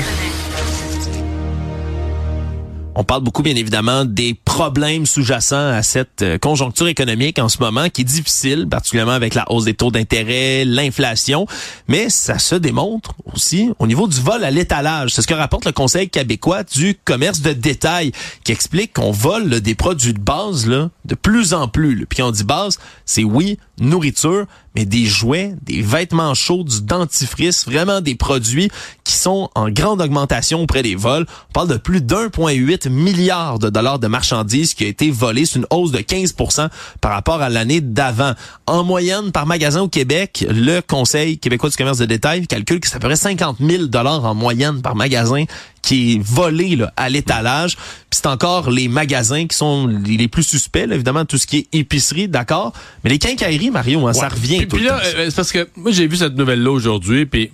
On 2.94 3.02
parle 3.02 3.22
beaucoup, 3.24 3.42
bien 3.42 3.56
évidemment, 3.56 4.04
des 4.04 4.32
problèmes 4.54 5.04
sous-jacents 5.04 5.72
à 5.72 5.82
cette 5.82 6.22
euh, 6.22 6.38
conjoncture 6.38 6.86
économique 6.86 7.40
en 7.40 7.48
ce 7.48 7.58
moment, 7.58 7.88
qui 7.88 8.02
est 8.02 8.04
difficile, 8.04 8.68
particulièrement 8.70 9.10
avec 9.10 9.34
la 9.34 9.50
hausse 9.50 9.64
des 9.64 9.74
taux 9.74 9.90
d'intérêt, 9.90 10.64
l'inflation, 10.64 11.48
mais 11.88 12.08
ça 12.08 12.38
se 12.38 12.54
démontre 12.54 13.14
aussi 13.32 13.70
au 13.80 13.88
niveau 13.88 14.06
du 14.06 14.20
vol 14.20 14.44
à 14.44 14.52
l'étalage. 14.52 15.12
C'est 15.12 15.22
ce 15.22 15.26
que 15.26 15.34
rapporte 15.34 15.64
le 15.64 15.72
Conseil 15.72 16.08
québécois 16.08 16.62
du 16.62 16.96
commerce 17.04 17.40
de 17.40 17.52
détail, 17.52 18.12
qui 18.44 18.52
explique 18.52 18.92
qu'on 18.92 19.10
vole 19.10 19.60
des 19.60 19.74
produits 19.74 20.14
de 20.14 20.20
base 20.20 20.68
là, 20.68 20.88
de 21.04 21.16
plus 21.16 21.52
en 21.52 21.66
plus. 21.66 22.06
Puis 22.06 22.18
quand 22.18 22.28
on 22.28 22.30
dit 22.30 22.44
base, 22.44 22.78
c'est 23.04 23.24
oui, 23.24 23.58
nourriture, 23.80 24.46
mais 24.76 24.84
des 24.84 25.04
jouets, 25.04 25.54
des 25.62 25.82
vêtements 25.82 26.34
chauds, 26.34 26.62
du 26.62 26.80
dentifrice, 26.80 27.64
vraiment 27.64 28.00
des 28.00 28.14
produits 28.14 28.70
qui 29.02 29.14
sont 29.14 29.50
en 29.56 29.68
grande 29.68 30.00
augmentation 30.00 30.62
auprès 30.62 30.82
des 30.82 30.94
vols. 30.94 31.26
On 31.50 31.52
parle 31.52 31.68
de 31.68 31.76
plus 31.76 32.00
d'1,8 32.00 32.88
milliard 32.88 33.58
de 33.58 33.68
dollars 33.68 33.98
de 33.98 34.06
marchandises 34.06 34.43
qui 34.44 34.84
a 34.84 34.88
été 34.88 35.10
volé. 35.10 35.46
C'est 35.46 35.58
une 35.58 35.66
hausse 35.70 35.90
de 35.90 35.98
15% 35.98 36.68
par 37.00 37.12
rapport 37.12 37.42
à 37.42 37.48
l'année 37.48 37.80
d'avant. 37.80 38.32
En 38.66 38.84
moyenne, 38.84 39.32
par 39.32 39.46
magasin 39.46 39.82
au 39.82 39.88
Québec, 39.88 40.46
le 40.48 40.80
Conseil 40.80 41.38
québécois 41.38 41.70
du 41.70 41.76
commerce 41.76 41.98
de 41.98 42.06
détail 42.06 42.46
calcule 42.46 42.80
que 42.80 42.88
c'est 42.88 42.96
à 42.96 42.98
peu 42.98 43.08
près 43.08 43.16
50 43.16 43.58
000 43.60 43.86
dollars 43.86 44.24
en 44.24 44.34
moyenne 44.34 44.82
par 44.82 44.94
magasin 44.94 45.44
qui 45.82 46.14
est 46.14 46.22
volé 46.22 46.76
là, 46.76 46.92
à 46.96 47.08
l'étalage. 47.10 47.76
Puis 47.76 48.20
c'est 48.22 48.26
encore 48.26 48.70
les 48.70 48.88
magasins 48.88 49.46
qui 49.46 49.56
sont 49.56 49.86
les 49.86 50.28
plus 50.28 50.42
suspects, 50.42 50.86
là, 50.86 50.94
évidemment, 50.94 51.24
tout 51.26 51.36
ce 51.36 51.46
qui 51.46 51.58
est 51.58 51.78
épicerie, 51.78 52.28
d'accord? 52.28 52.72
Mais 53.02 53.10
les 53.10 53.18
quincailleries, 53.18 53.70
Mario, 53.70 54.06
hein, 54.06 54.12
ça 54.14 54.28
revient 54.28 54.58
Puis, 54.58 54.68
tout 54.68 54.76
puis 54.76 54.84
le 54.84 54.90
là, 54.90 54.98
temps, 54.98 55.04
ça. 55.04 55.16
euh, 55.18 55.24
c'est 55.26 55.36
parce 55.36 55.52
que 55.52 55.68
moi, 55.76 55.90
j'ai 55.92 56.06
vu 56.06 56.16
cette 56.16 56.36
nouvelle-là 56.36 56.70
aujourd'hui, 56.70 57.26
puis 57.26 57.50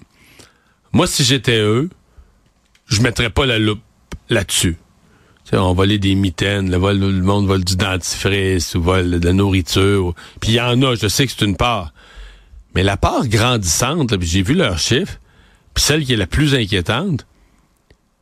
moi, 0.93 1.07
si 1.09 1.25
j'étais 1.25 1.59
eux, 1.59 1.89
je 2.87 3.01
mettrais 3.03 3.31
pas 3.31 3.47
la 3.47 3.59
loupe 3.59 3.81
là-dessus. 4.29 4.77
On 5.53 5.75
volait 5.75 5.99
des 5.99 6.15
mitaines, 6.15 6.71
le, 6.71 6.77
vol, 6.77 6.99
le 6.99 7.11
monde 7.23 7.47
vole 7.47 7.65
du 7.65 7.77
dentifrice 7.77 8.75
ou 8.75 8.83
vole 8.83 9.19
de 9.21 9.27
la 9.27 9.33
nourriture. 9.33 10.07
ou- 10.07 10.15
Puis 10.41 10.53
il 10.53 10.55
y 10.55 10.61
en 10.61 10.81
a, 10.83 10.95
je 10.95 11.09
sais 11.09 11.27
que 11.27 11.33
c'est 11.37 11.45
une 11.45 11.57
part. 11.57 11.93
Mais 12.75 12.83
la 12.85 12.97
part 12.97 13.27
grandissante, 13.27 14.15
j'ai 14.21 14.43
vu 14.43 14.55
leurs 14.55 14.79
chiffres, 14.79 15.19
puis 15.75 15.83
celle 15.83 16.05
qui 16.05 16.13
est 16.13 16.17
la 16.17 16.29
plus 16.29 16.55
inquiétante, 16.55 17.27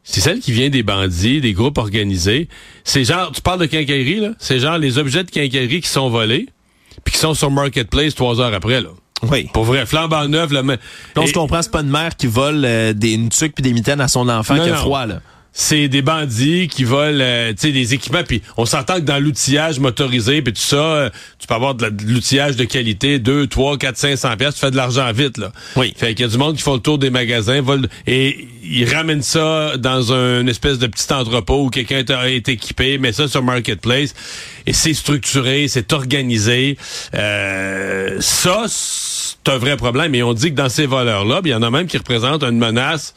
c'est 0.05 0.21
celle 0.23 0.41
qui 0.41 0.53
vient 0.53 0.71
des 0.71 0.83
bandits, 0.83 1.43
des 1.43 1.53
groupes 1.53 1.77
organisés. 1.77 2.49
C'est 2.83 3.05
genre, 3.05 3.31
tu 3.31 3.43
parles 3.43 3.61
de 3.61 3.67
quincaillerie, 3.67 4.21
là, 4.21 4.31
c'est 4.39 4.59
genre 4.59 4.79
les 4.79 4.97
objets 4.97 5.23
de 5.25 5.31
quincaillerie 5.31 5.83
qui 5.83 5.89
sont 5.89 6.09
volés, 6.09 6.49
puis 7.05 7.13
qui 7.13 7.21
sont 7.21 7.35
sur 7.35 7.51
Marketplace 7.51 8.15
trois 8.15 8.41
heures 8.41 8.55
après, 8.55 8.81
là. 8.81 8.89
Oui. 9.31 9.49
Pour 9.53 9.65
vrai, 9.65 9.85
flambant 9.85 10.27
neuf, 10.29 10.51
là, 10.53 10.63
mais... 10.63 10.79
On 11.17 11.27
se 11.27 11.33
comprend, 11.33 11.61
c'est 11.61 11.73
pas 11.73 11.81
une 11.83 11.91
mère 11.91 12.17
qui 12.17 12.27
vole 12.29 12.65
euh, 12.65 12.93
des 12.95 13.13
une 13.15 13.29
tuque 13.31 13.53
puis 13.55 13.63
des 13.63 13.73
mitaines 13.73 14.01
à 14.01 14.07
son 14.09 14.29
enfant 14.29 14.55
Non, 14.55 14.63
qui 14.63 14.71
a 14.71 14.75
non. 14.75 14.79
froid, 14.79 15.07
là. 15.07 15.21
C'est 15.53 15.89
des 15.89 16.03
bandits 16.03 16.69
qui 16.69 16.85
volent, 16.85 17.19
euh, 17.21 17.51
tu 17.51 17.57
sais, 17.67 17.73
des 17.73 17.93
équipements. 17.95 18.23
Puis 18.23 18.43
on 18.57 18.65
s'entend 18.65 18.95
que 18.97 19.01
dans 19.01 19.19
l'outillage 19.19 19.81
motorisé, 19.81 20.41
puis 20.41 20.53
tout 20.53 20.61
ça, 20.61 20.77
euh, 20.77 21.11
tu 21.39 21.47
peux 21.49 21.55
avoir 21.55 21.75
de 21.75 21.83
la- 21.83 21.91
de 21.91 22.05
l'outillage 22.05 22.55
de 22.55 22.63
qualité, 22.65 23.19
2, 23.19 23.47
3, 23.49 23.77
4, 23.77 23.97
500 23.97 24.37
pièces, 24.37 24.55
tu 24.55 24.61
fais 24.61 24.71
de 24.71 24.77
l'argent 24.77 25.11
vite, 25.13 25.37
là. 25.39 25.51
Oui. 25.75 25.93
Fait 25.97 26.15
qu'il 26.15 26.25
y 26.27 26.29
a 26.29 26.31
du 26.31 26.39
monde 26.39 26.55
qui 26.57 26.63
font 26.63 26.75
le 26.75 26.81
tour 26.81 26.99
des 26.99 27.11
magasins, 27.11 27.61
volent, 27.61 27.89
et 28.07 28.47
ils 28.63 28.85
ramènent 28.89 29.23
ça 29.23 29.77
dans 29.79 30.13
un 30.13 30.41
une 30.43 30.49
espèce 30.49 30.79
de 30.79 30.87
petit 30.87 31.13
entrepôt 31.13 31.65
où 31.65 31.71
quelqu'un 31.71 32.05
est, 32.25 32.49
équipé, 32.49 32.99
met 32.99 33.13
ça 33.13 33.27
sur 33.27 33.43
Marketplace, 33.43 34.15
et 34.67 34.73
c'est 34.73 34.95
structuré, 34.95 35.67
c'est 35.67 35.93
organisé. 35.93 36.77
Euh, 37.15 38.17
ça, 38.21 38.65
c'est 38.69 39.49
un 39.49 39.59
vrai 39.59 39.77
problème. 39.77 40.15
Et 40.15 40.23
on 40.23 40.35
dit 40.35 40.51
que 40.51 40.57
dans 40.57 40.69
ces 40.69 40.87
voleurs-là, 40.87 41.41
il 41.45 41.51
y 41.51 41.55
en 41.55 41.63
a 41.63 41.71
même 41.71 41.87
qui 41.87 41.99
représentent 41.99 42.45
une 42.45 42.59
menace 42.59 43.15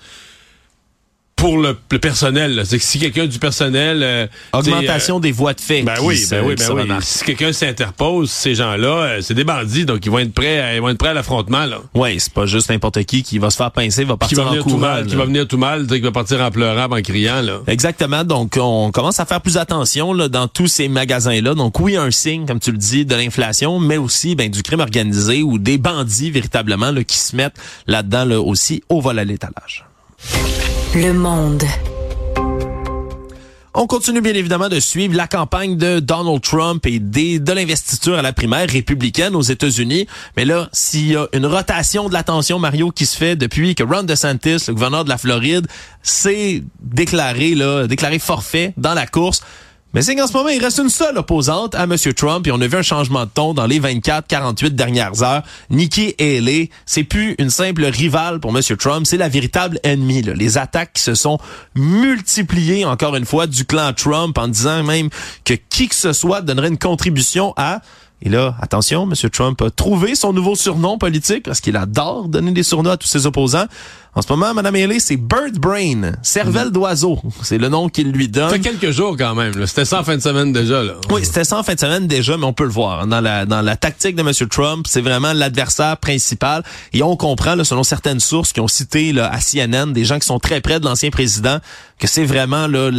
pour 1.41 1.57
le, 1.57 1.75
le 1.91 1.97
personnel. 1.99 2.61
C'est 2.65 2.77
que 2.77 2.83
si 2.83 2.99
quelqu'un 2.99 3.25
du 3.25 3.39
personnel... 3.39 4.03
euh, 4.03 4.27
Augmentation 4.53 5.19
des 5.19 5.31
voies 5.31 5.53
de 5.55 5.59
fait. 5.59 5.81
euh, 5.81 5.85
ben 5.85 5.95
oui, 6.03 6.23
ben 6.29 6.43
oui, 6.45 6.53
ben 6.55 6.71
oui. 6.71 6.87
Si 7.01 7.23
quelqu'un 7.23 7.51
s'interpose, 7.51 8.29
ces 8.29 8.53
gens-là, 8.53 8.87
euh, 8.87 9.21
c'est 9.21 9.33
des 9.33 9.43
bandits, 9.43 9.85
donc 9.85 10.05
ils 10.05 10.11
vont 10.11 10.19
être 10.19 10.33
prêts, 10.35 10.59
à, 10.59 10.75
ils 10.75 10.81
vont 10.81 10.89
être 10.89 10.99
prêts 10.99 11.09
à 11.09 11.13
l'affrontement, 11.15 11.65
là. 11.65 11.79
Ouais, 11.95 12.17
c'est 12.19 12.31
pas 12.31 12.45
juste 12.45 12.69
n'importe 12.69 13.03
qui 13.05 13.23
qui 13.23 13.39
va 13.39 13.49
se 13.49 13.57
faire 13.57 13.71
pincer, 13.71 14.03
va 14.03 14.13
Qui 14.13 14.19
partir 14.19 14.45
en 14.45 14.49
venir 14.51 14.63
tout 14.63 14.69
courant. 14.69 14.81
mal, 14.81 15.07
qui 15.07 15.15
va 15.15 15.25
venir 15.25 15.47
tout 15.47 15.57
mal, 15.57 15.87
qui 15.87 15.99
va 15.99 16.11
partir 16.11 16.41
en 16.41 16.51
pleurant, 16.51 16.95
en 16.95 17.01
criant, 17.01 17.41
là. 17.41 17.61
Exactement. 17.65 18.23
Donc, 18.23 18.57
on 18.61 18.91
commence 18.91 19.19
à 19.19 19.25
faire 19.25 19.41
plus 19.41 19.57
attention 19.57 20.13
là, 20.13 20.27
dans 20.29 20.47
tous 20.47 20.67
ces 20.67 20.89
magasins-là. 20.89 21.55
Donc, 21.55 21.79
oui, 21.79 21.97
un 21.97 22.11
signe, 22.11 22.45
comme 22.45 22.59
tu 22.59 22.71
le 22.71 22.77
dis, 22.77 23.03
de 23.03 23.15
l'inflation, 23.15 23.79
mais 23.79 23.97
aussi 23.97 24.35
ben, 24.35 24.47
du 24.51 24.61
crime 24.61 24.79
organisé 24.81 25.41
ou 25.41 25.57
des 25.57 25.79
bandits 25.79 26.29
véritablement 26.29 26.91
là, 26.91 27.03
qui 27.03 27.17
se 27.17 27.35
mettent 27.35 27.57
là-dedans 27.87 28.25
là, 28.25 28.39
aussi 28.39 28.83
au 28.89 29.01
vol 29.01 29.17
à 29.17 29.23
l'étalage. 29.25 29.85
Le 30.93 31.13
monde. 31.13 31.63
On 33.73 33.87
continue 33.87 34.19
bien 34.19 34.33
évidemment 34.33 34.67
de 34.67 34.81
suivre 34.81 35.15
la 35.15 35.25
campagne 35.25 35.77
de 35.77 36.01
Donald 36.01 36.41
Trump 36.41 36.85
et 36.85 36.99
de 36.99 37.53
l'investiture 37.53 38.17
à 38.17 38.21
la 38.21 38.33
primaire 38.33 38.69
républicaine 38.69 39.33
aux 39.33 39.41
États-Unis. 39.41 40.07
Mais 40.35 40.43
là, 40.43 40.67
s'il 40.73 41.07
y 41.07 41.15
a 41.15 41.27
une 41.31 41.45
rotation 41.45 42.09
de 42.09 42.13
l'attention, 42.13 42.59
Mario, 42.59 42.91
qui 42.91 43.05
se 43.05 43.15
fait 43.15 43.37
depuis 43.37 43.73
que 43.73 43.83
Ron 43.83 44.03
DeSantis, 44.03 44.65
le 44.67 44.73
gouverneur 44.73 45.05
de 45.05 45.09
la 45.09 45.17
Floride, 45.17 45.65
s'est 46.03 46.61
déclaré, 46.81 47.55
là, 47.55 47.87
déclaré 47.87 48.19
forfait 48.19 48.73
dans 48.75 48.93
la 48.93 49.07
course, 49.07 49.41
mais 49.93 50.01
c'est 50.01 50.15
qu'en 50.15 50.27
ce 50.27 50.33
moment, 50.33 50.49
il 50.49 50.63
reste 50.63 50.79
une 50.79 50.89
seule 50.89 51.17
opposante 51.17 51.75
à 51.75 51.83
M. 51.83 51.95
Trump 52.15 52.47
et 52.47 52.51
on 52.51 52.61
a 52.61 52.67
vu 52.67 52.77
un 52.77 52.81
changement 52.81 53.25
de 53.25 53.29
ton 53.33 53.53
dans 53.53 53.65
les 53.65 53.79
24-48 53.79 54.69
dernières 54.69 55.21
heures. 55.21 55.43
Nikki 55.69 56.15
Haley, 56.19 56.69
c'est 56.85 57.03
plus 57.03 57.35
une 57.39 57.49
simple 57.49 57.83
rivale 57.85 58.39
pour 58.39 58.55
M. 58.55 58.61
Trump, 58.77 59.05
c'est 59.05 59.17
la 59.17 59.29
véritable 59.29 59.79
ennemie. 59.83 60.21
Les 60.21 60.57
attaques 60.57 60.97
se 60.97 61.13
sont 61.13 61.39
multipliées, 61.75 62.85
encore 62.85 63.15
une 63.15 63.25
fois, 63.25 63.47
du 63.47 63.65
clan 63.65 63.91
Trump 63.93 64.37
en 64.37 64.47
disant 64.47 64.83
même 64.83 65.09
que 65.43 65.55
qui 65.69 65.89
que 65.89 65.95
ce 65.95 66.13
soit 66.13 66.41
donnerait 66.41 66.69
une 66.69 66.77
contribution 66.77 67.53
à... 67.57 67.81
Et 68.23 68.29
là, 68.29 68.55
attention, 68.61 69.03
M. 69.09 69.29
Trump 69.31 69.61
a 69.63 69.71
trouvé 69.71 70.13
son 70.15 70.31
nouveau 70.31 70.55
surnom 70.55 70.97
politique 70.99 71.43
parce 71.43 71.59
qu'il 71.59 71.75
adore 71.75 72.27
donner 72.27 72.51
des 72.51 72.61
surnoms 72.63 72.91
à 72.91 72.97
tous 72.97 73.07
ses 73.07 73.25
opposants. 73.25 73.65
En 74.13 74.21
ce 74.21 74.27
moment, 74.29 74.53
Mme 74.53 74.75
Haley, 74.75 74.99
c'est 74.99 75.15
Bird 75.15 75.57
Brain, 75.57 76.11
cervelle 76.21 76.69
d'oiseau. 76.69 77.17
C'est 77.43 77.57
le 77.57 77.69
nom 77.69 77.87
qu'il 77.89 78.11
lui 78.11 78.27
donne. 78.27 78.49
Ça 78.49 78.55
fait 78.55 78.59
quelques 78.59 78.91
jours 78.91 79.15
quand 79.17 79.33
même, 79.35 79.57
là. 79.57 79.65
C'était 79.65 79.85
ça 79.85 80.01
en 80.01 80.03
fin 80.03 80.17
de 80.17 80.21
semaine 80.21 80.51
déjà, 80.51 80.83
là. 80.83 80.93
Oui, 81.09 81.21
c'était 81.23 81.45
ça 81.45 81.57
en 81.57 81.63
fin 81.63 81.73
de 81.75 81.79
semaine 81.79 82.07
déjà, 82.07 82.37
mais 82.37 82.43
on 82.45 82.51
peut 82.53 82.65
le 82.65 82.69
voir. 82.71 83.01
hein, 83.01 83.07
Dans 83.07 83.21
la, 83.21 83.45
dans 83.45 83.61
la 83.61 83.75
tactique 83.77 84.15
de 84.17 84.21
M. 84.21 84.31
Trump, 84.49 84.85
c'est 84.87 85.01
vraiment 85.01 85.31
l'adversaire 85.33 85.95
principal. 85.97 86.61
Et 86.93 87.01
on 87.03 87.15
comprend, 87.15 87.55
là, 87.55 87.63
selon 87.63 87.83
certaines 87.83 88.19
sources 88.19 88.51
qui 88.53 88.59
ont 88.59 88.67
cité 88.67 89.13
là, 89.13 89.31
à 89.33 89.39
CNN, 89.39 89.93
des 89.93 90.03
gens 90.05 90.19
qui 90.19 90.27
sont 90.27 90.39
très 90.39 90.59
près 90.61 90.79
de 90.81 90.85
l'ancien 90.85 91.09
président, 91.09 91.57
que 91.97 92.05
c'est 92.07 92.25
vraiment 92.25 92.67
là, 92.67 92.91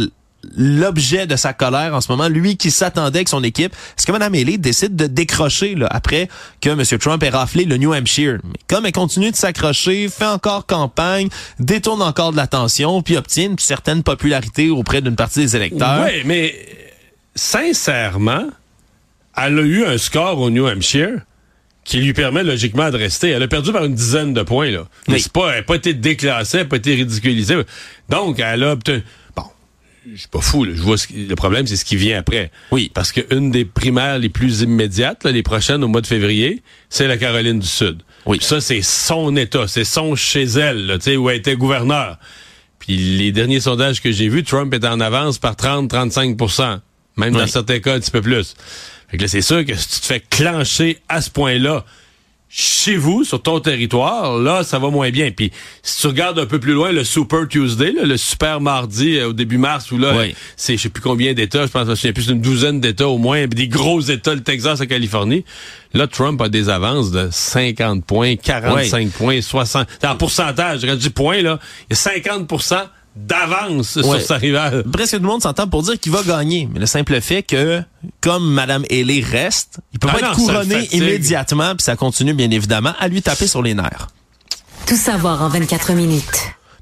l'objet 0.55 1.27
de 1.27 1.35
sa 1.35 1.53
colère 1.53 1.93
en 1.95 2.01
ce 2.01 2.11
moment, 2.11 2.27
lui 2.27 2.57
qui 2.57 2.71
s'attendait 2.71 3.19
avec 3.19 3.29
son 3.29 3.43
équipe. 3.43 3.73
Est-ce 3.97 4.05
que 4.05 4.11
Mme 4.11 4.33
Haley 4.33 4.57
décide 4.57 4.95
de 4.95 5.07
décrocher 5.07 5.75
là, 5.75 5.87
après 5.89 6.29
que 6.61 6.69
M. 6.69 6.83
Trump 6.99 7.23
ait 7.23 7.29
raflé 7.29 7.65
le 7.65 7.77
New 7.77 7.93
Hampshire? 7.93 8.39
Mais 8.43 8.59
comme 8.67 8.85
elle 8.85 8.91
continue 8.91 9.31
de 9.31 9.35
s'accrocher, 9.35 10.09
fait 10.09 10.25
encore 10.25 10.65
campagne, 10.65 11.29
détourne 11.59 12.01
encore 12.01 12.31
de 12.31 12.37
l'attention, 12.37 13.01
puis 13.01 13.17
obtient 13.17 13.51
une 13.51 13.59
certaine 13.59 14.03
popularité 14.03 14.69
auprès 14.69 15.01
d'une 15.01 15.15
partie 15.15 15.39
des 15.39 15.55
électeurs. 15.55 16.05
Oui, 16.05 16.21
mais 16.25 16.55
sincèrement, 17.35 18.47
elle 19.35 19.59
a 19.59 19.61
eu 19.61 19.85
un 19.85 19.97
score 19.97 20.39
au 20.39 20.49
New 20.49 20.67
Hampshire 20.67 21.21
qui 21.83 21.97
lui 21.97 22.13
permet 22.13 22.43
logiquement 22.43 22.89
de 22.89 22.97
rester. 22.97 23.29
Elle 23.29 23.43
a 23.43 23.47
perdu 23.47 23.73
par 23.73 23.83
une 23.83 23.95
dizaine 23.95 24.33
de 24.33 24.41
points. 24.41 24.71
Là. 24.71 24.85
Oui. 25.09 25.25
pas, 25.33 25.49
elle 25.51 25.57
n'a 25.57 25.63
pas 25.63 25.75
été 25.75 25.93
déclassée, 25.93 26.57
elle 26.57 26.63
n'a 26.63 26.69
pas 26.69 26.77
été 26.77 26.95
ridiculisée. 26.95 27.57
Donc, 28.09 28.39
elle 28.39 28.63
a 28.63 28.71
obtenu... 28.71 29.03
Je 30.11 30.17
suis 30.19 30.27
pas 30.27 30.41
fou. 30.41 30.63
Là. 30.65 30.73
Je 30.75 30.81
vois 30.81 30.97
ce 30.97 31.07
qui- 31.07 31.25
le 31.25 31.35
problème, 31.35 31.65
c'est 31.67 31.75
ce 31.77 31.85
qui 31.85 31.95
vient 31.95 32.17
après. 32.19 32.51
Oui. 32.71 32.91
Parce 32.93 33.11
qu'une 33.11 33.51
des 33.51 33.63
primaires 33.65 34.19
les 34.19 34.29
plus 34.29 34.61
immédiates, 34.61 35.23
là, 35.23 35.31
les 35.31 35.43
prochaines 35.43 35.83
au 35.83 35.87
mois 35.87 36.01
de 36.01 36.07
février, 36.07 36.61
c'est 36.89 37.07
la 37.07 37.17
Caroline 37.17 37.59
du 37.59 37.67
Sud. 37.67 38.01
Oui. 38.25 38.37
Puis 38.37 38.45
ça, 38.47 38.59
c'est 38.61 38.81
son 38.81 39.35
État, 39.37 39.67
c'est 39.67 39.83
son 39.85 40.15
chez 40.15 40.43
elle, 40.43 40.85
là, 40.87 40.97
tu 40.97 41.05
sais, 41.05 41.15
où 41.17 41.29
elle 41.29 41.37
était 41.37 41.55
gouverneur. 41.55 42.17
Puis 42.79 42.97
les 43.17 43.31
derniers 43.31 43.61
sondages 43.61 44.01
que 44.01 44.11
j'ai 44.11 44.27
vus, 44.27 44.43
Trump 44.43 44.73
est 44.73 44.85
en 44.85 44.99
avance 44.99 45.37
par 45.37 45.55
30-35% 45.55 46.81
Même 47.15 47.33
dans 47.33 47.47
certains 47.47 47.79
cas, 47.79 47.95
un 47.95 47.99
petit 47.99 48.11
peu 48.11 48.21
plus. 48.21 48.55
Fait 49.09 49.17
que 49.17 49.21
là, 49.23 49.27
c'est 49.27 49.41
sûr 49.43 49.63
que 49.65 49.75
si 49.75 49.87
tu 49.87 49.99
te 50.01 50.05
fais 50.07 50.19
clencher 50.19 50.97
à 51.07 51.21
ce 51.21 51.29
point-là, 51.29 51.85
chez 52.55 52.97
vous, 52.97 53.23
sur 53.23 53.41
ton 53.41 53.59
territoire, 53.59 54.37
là, 54.37 54.63
ça 54.63 54.77
va 54.77 54.91
moins 54.91 55.09
bien. 55.09 55.31
Puis 55.31 55.51
si 55.81 56.01
tu 56.01 56.07
regardes 56.07 56.37
un 56.37 56.45
peu 56.45 56.59
plus 56.59 56.73
loin 56.73 56.91
le 56.91 57.03
Super 57.03 57.47
Tuesday, 57.47 57.91
là, 57.91 58.03
le 58.03 58.15
super 58.15 58.61
mardi 58.61 59.17
euh, 59.17 59.29
au 59.29 59.33
début 59.33 59.57
mars, 59.57 59.91
où 59.91 59.97
là, 59.97 60.13
Oui. 60.15 60.35
c'est 60.55 60.77
je 60.77 60.83
sais 60.83 60.89
plus 60.89 61.01
combien 61.01 61.33
d'États, 61.33 61.65
je 61.65 61.71
pense 61.71 61.87
que 61.87 61.95
c'est 61.95 62.13
plus 62.13 62.27
d'une 62.27 62.41
douzaine 62.41 62.79
d'États 62.79 63.07
au 63.07 63.17
moins, 63.17 63.47
des 63.47 63.67
gros 63.67 64.01
États, 64.01 64.35
le 64.35 64.43
Texas, 64.43 64.79
la 64.79 64.85
Californie. 64.85 65.43
Là, 65.95 66.05
Trump 66.05 66.39
a 66.41 66.49
des 66.49 66.69
avances 66.69 67.09
de 67.09 67.27
50 67.31 68.05
points, 68.05 68.35
45 68.35 69.09
points, 69.09 69.41
60. 69.41 69.87
En 70.05 70.15
pourcentage, 70.15 70.81
je 70.81 70.91
dis 70.93 71.09
points, 71.09 71.41
là, 71.41 71.59
il 71.89 71.93
y 71.93 71.93
a 71.93 71.95
50 71.95 72.47
d'avance 73.15 73.95
Ouais. 73.97 74.03
sur 74.19 74.21
sa 74.21 74.37
rivale. 74.37 74.83
Presque 74.91 75.15
tout 75.17 75.21
le 75.21 75.27
monde 75.27 75.41
s'entend 75.41 75.67
pour 75.67 75.83
dire 75.83 75.99
qu'il 75.99 76.11
va 76.11 76.23
gagner. 76.23 76.67
Mais 76.71 76.79
le 76.79 76.85
simple 76.85 77.19
fait 77.21 77.43
que, 77.43 77.81
comme 78.21 78.51
Madame 78.51 78.83
Haley 78.89 79.21
reste, 79.21 79.79
il 79.93 79.99
peut 79.99 80.07
Ah 80.11 80.13
pas 80.15 80.21
non, 80.21 80.31
être 80.31 80.35
couronné 80.37 80.87
immédiatement, 80.95 81.75
puis 81.75 81.83
ça 81.83 81.95
continue 81.95 82.33
bien 82.33 82.49
évidemment 82.51 82.93
à 82.99 83.07
lui 83.07 83.21
taper 83.21 83.47
sur 83.47 83.61
les 83.61 83.73
nerfs. 83.73 84.07
Tout 84.87 84.97
savoir 84.97 85.41
en 85.41 85.49
24 85.49 85.93
minutes. 85.93 86.25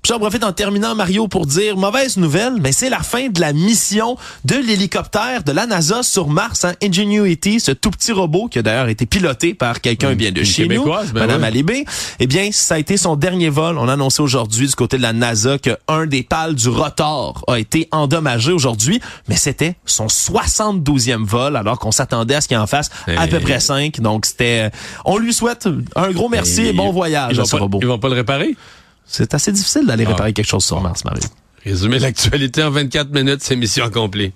Puis 0.02 0.12
j'en 0.12 0.20
profite 0.20 0.44
en 0.44 0.52
terminant, 0.52 0.96
Mario, 0.96 1.28
pour 1.28 1.46
dire, 1.46 1.78
mauvaise 1.78 2.18
nouvelle, 2.18 2.54
mais 2.60 2.72
c'est 2.72 2.90
la 2.90 3.02
fin 3.02 3.30
de 3.30 3.40
la 3.40 3.54
mission 3.54 4.18
de 4.46 4.56
l'hélicoptère 4.56 5.44
de 5.44 5.52
la 5.52 5.68
NASA 5.68 6.02
sur 6.02 6.28
Mars, 6.28 6.66
hein, 6.66 6.74
Ingenuity, 6.84 7.60
ce 7.60 7.72
tout 7.72 7.92
petit 7.92 8.12
robot 8.12 8.48
qui 8.48 8.58
a 8.58 8.62
d'ailleurs 8.64 8.88
été 8.88 9.06
piloté 9.06 9.54
par 9.54 9.80
quelqu'un 9.80 10.16
bien 10.16 10.32
de 10.32 10.44
chez 10.44 10.64
nous, 10.64 10.70
Québécoise, 10.70 11.14
ben 11.14 11.22
Madame 11.22 11.42
ouais. 11.42 11.48
Alibé. 11.48 11.86
Eh 12.20 12.26
bien, 12.26 12.50
ça 12.52 12.76
a 12.76 12.78
été 12.80 12.98
son 12.98 13.16
dernier 13.16 13.50
vol. 13.50 13.78
On 13.78 13.88
a 13.88 13.94
annoncé 13.94 14.24
aujourd'hui 14.24 14.68
du 14.68 14.74
côté 14.74 14.98
de 14.98 15.04
la 15.04 15.14
NASA 15.14 15.60
que 15.60 15.78
un 15.88 16.08
des 16.08 16.24
pales 16.24 16.56
du 16.56 16.70
rotor 16.70 17.44
a 17.48 17.60
été 17.60 17.88
endommagé 17.92 18.52
aujourd'hui, 18.52 19.00
mais 19.28 19.36
c'était 19.36 19.76
son 19.86 20.08
72e 20.08 21.24
vol, 21.24 21.56
alors 21.56 21.78
qu'on 21.78 21.92
s'attendait 21.92 22.36
à 22.36 22.42
ce 22.42 22.48
qu'il 22.48 22.58
en 22.58 22.66
fasse 22.66 22.90
à 23.06 23.28
peu 23.28 23.40
près 23.40 23.60
5. 23.60 24.00
Donc, 24.02 24.26
c'était, 24.26 24.72
on 25.06 25.20
lui 25.20 25.32
souhaite 25.34 25.70
un 25.96 26.10
gros 26.10 26.30
merci 26.30 26.62
et, 26.68 26.74
bon 26.74 26.92
voyage 26.92 27.34
Ils 27.36 27.42
à 27.42 27.46
ce 27.46 27.52
pas, 27.52 27.58
robot. 27.60 27.80
ils 27.82 27.88
vont 27.88 28.00
pas 28.00 28.10
le 28.10 28.16
réparer? 28.16 28.56
C'est 29.12 29.34
assez 29.34 29.52
difficile 29.52 29.86
d'aller 29.86 30.06
Ah. 30.08 30.12
réparer 30.12 30.34
quelque 30.34 30.48
chose 30.48 30.64
sur 30.64 30.80
Mars, 30.82 31.04
Mario. 31.04 31.24
Résumer 31.66 32.00
l'actualité 32.00 32.64
en 32.64 32.72
24 32.72 33.12
minutes, 33.12 33.42
c'est 33.42 33.56
mission 33.56 33.86
accomplie. 33.86 34.32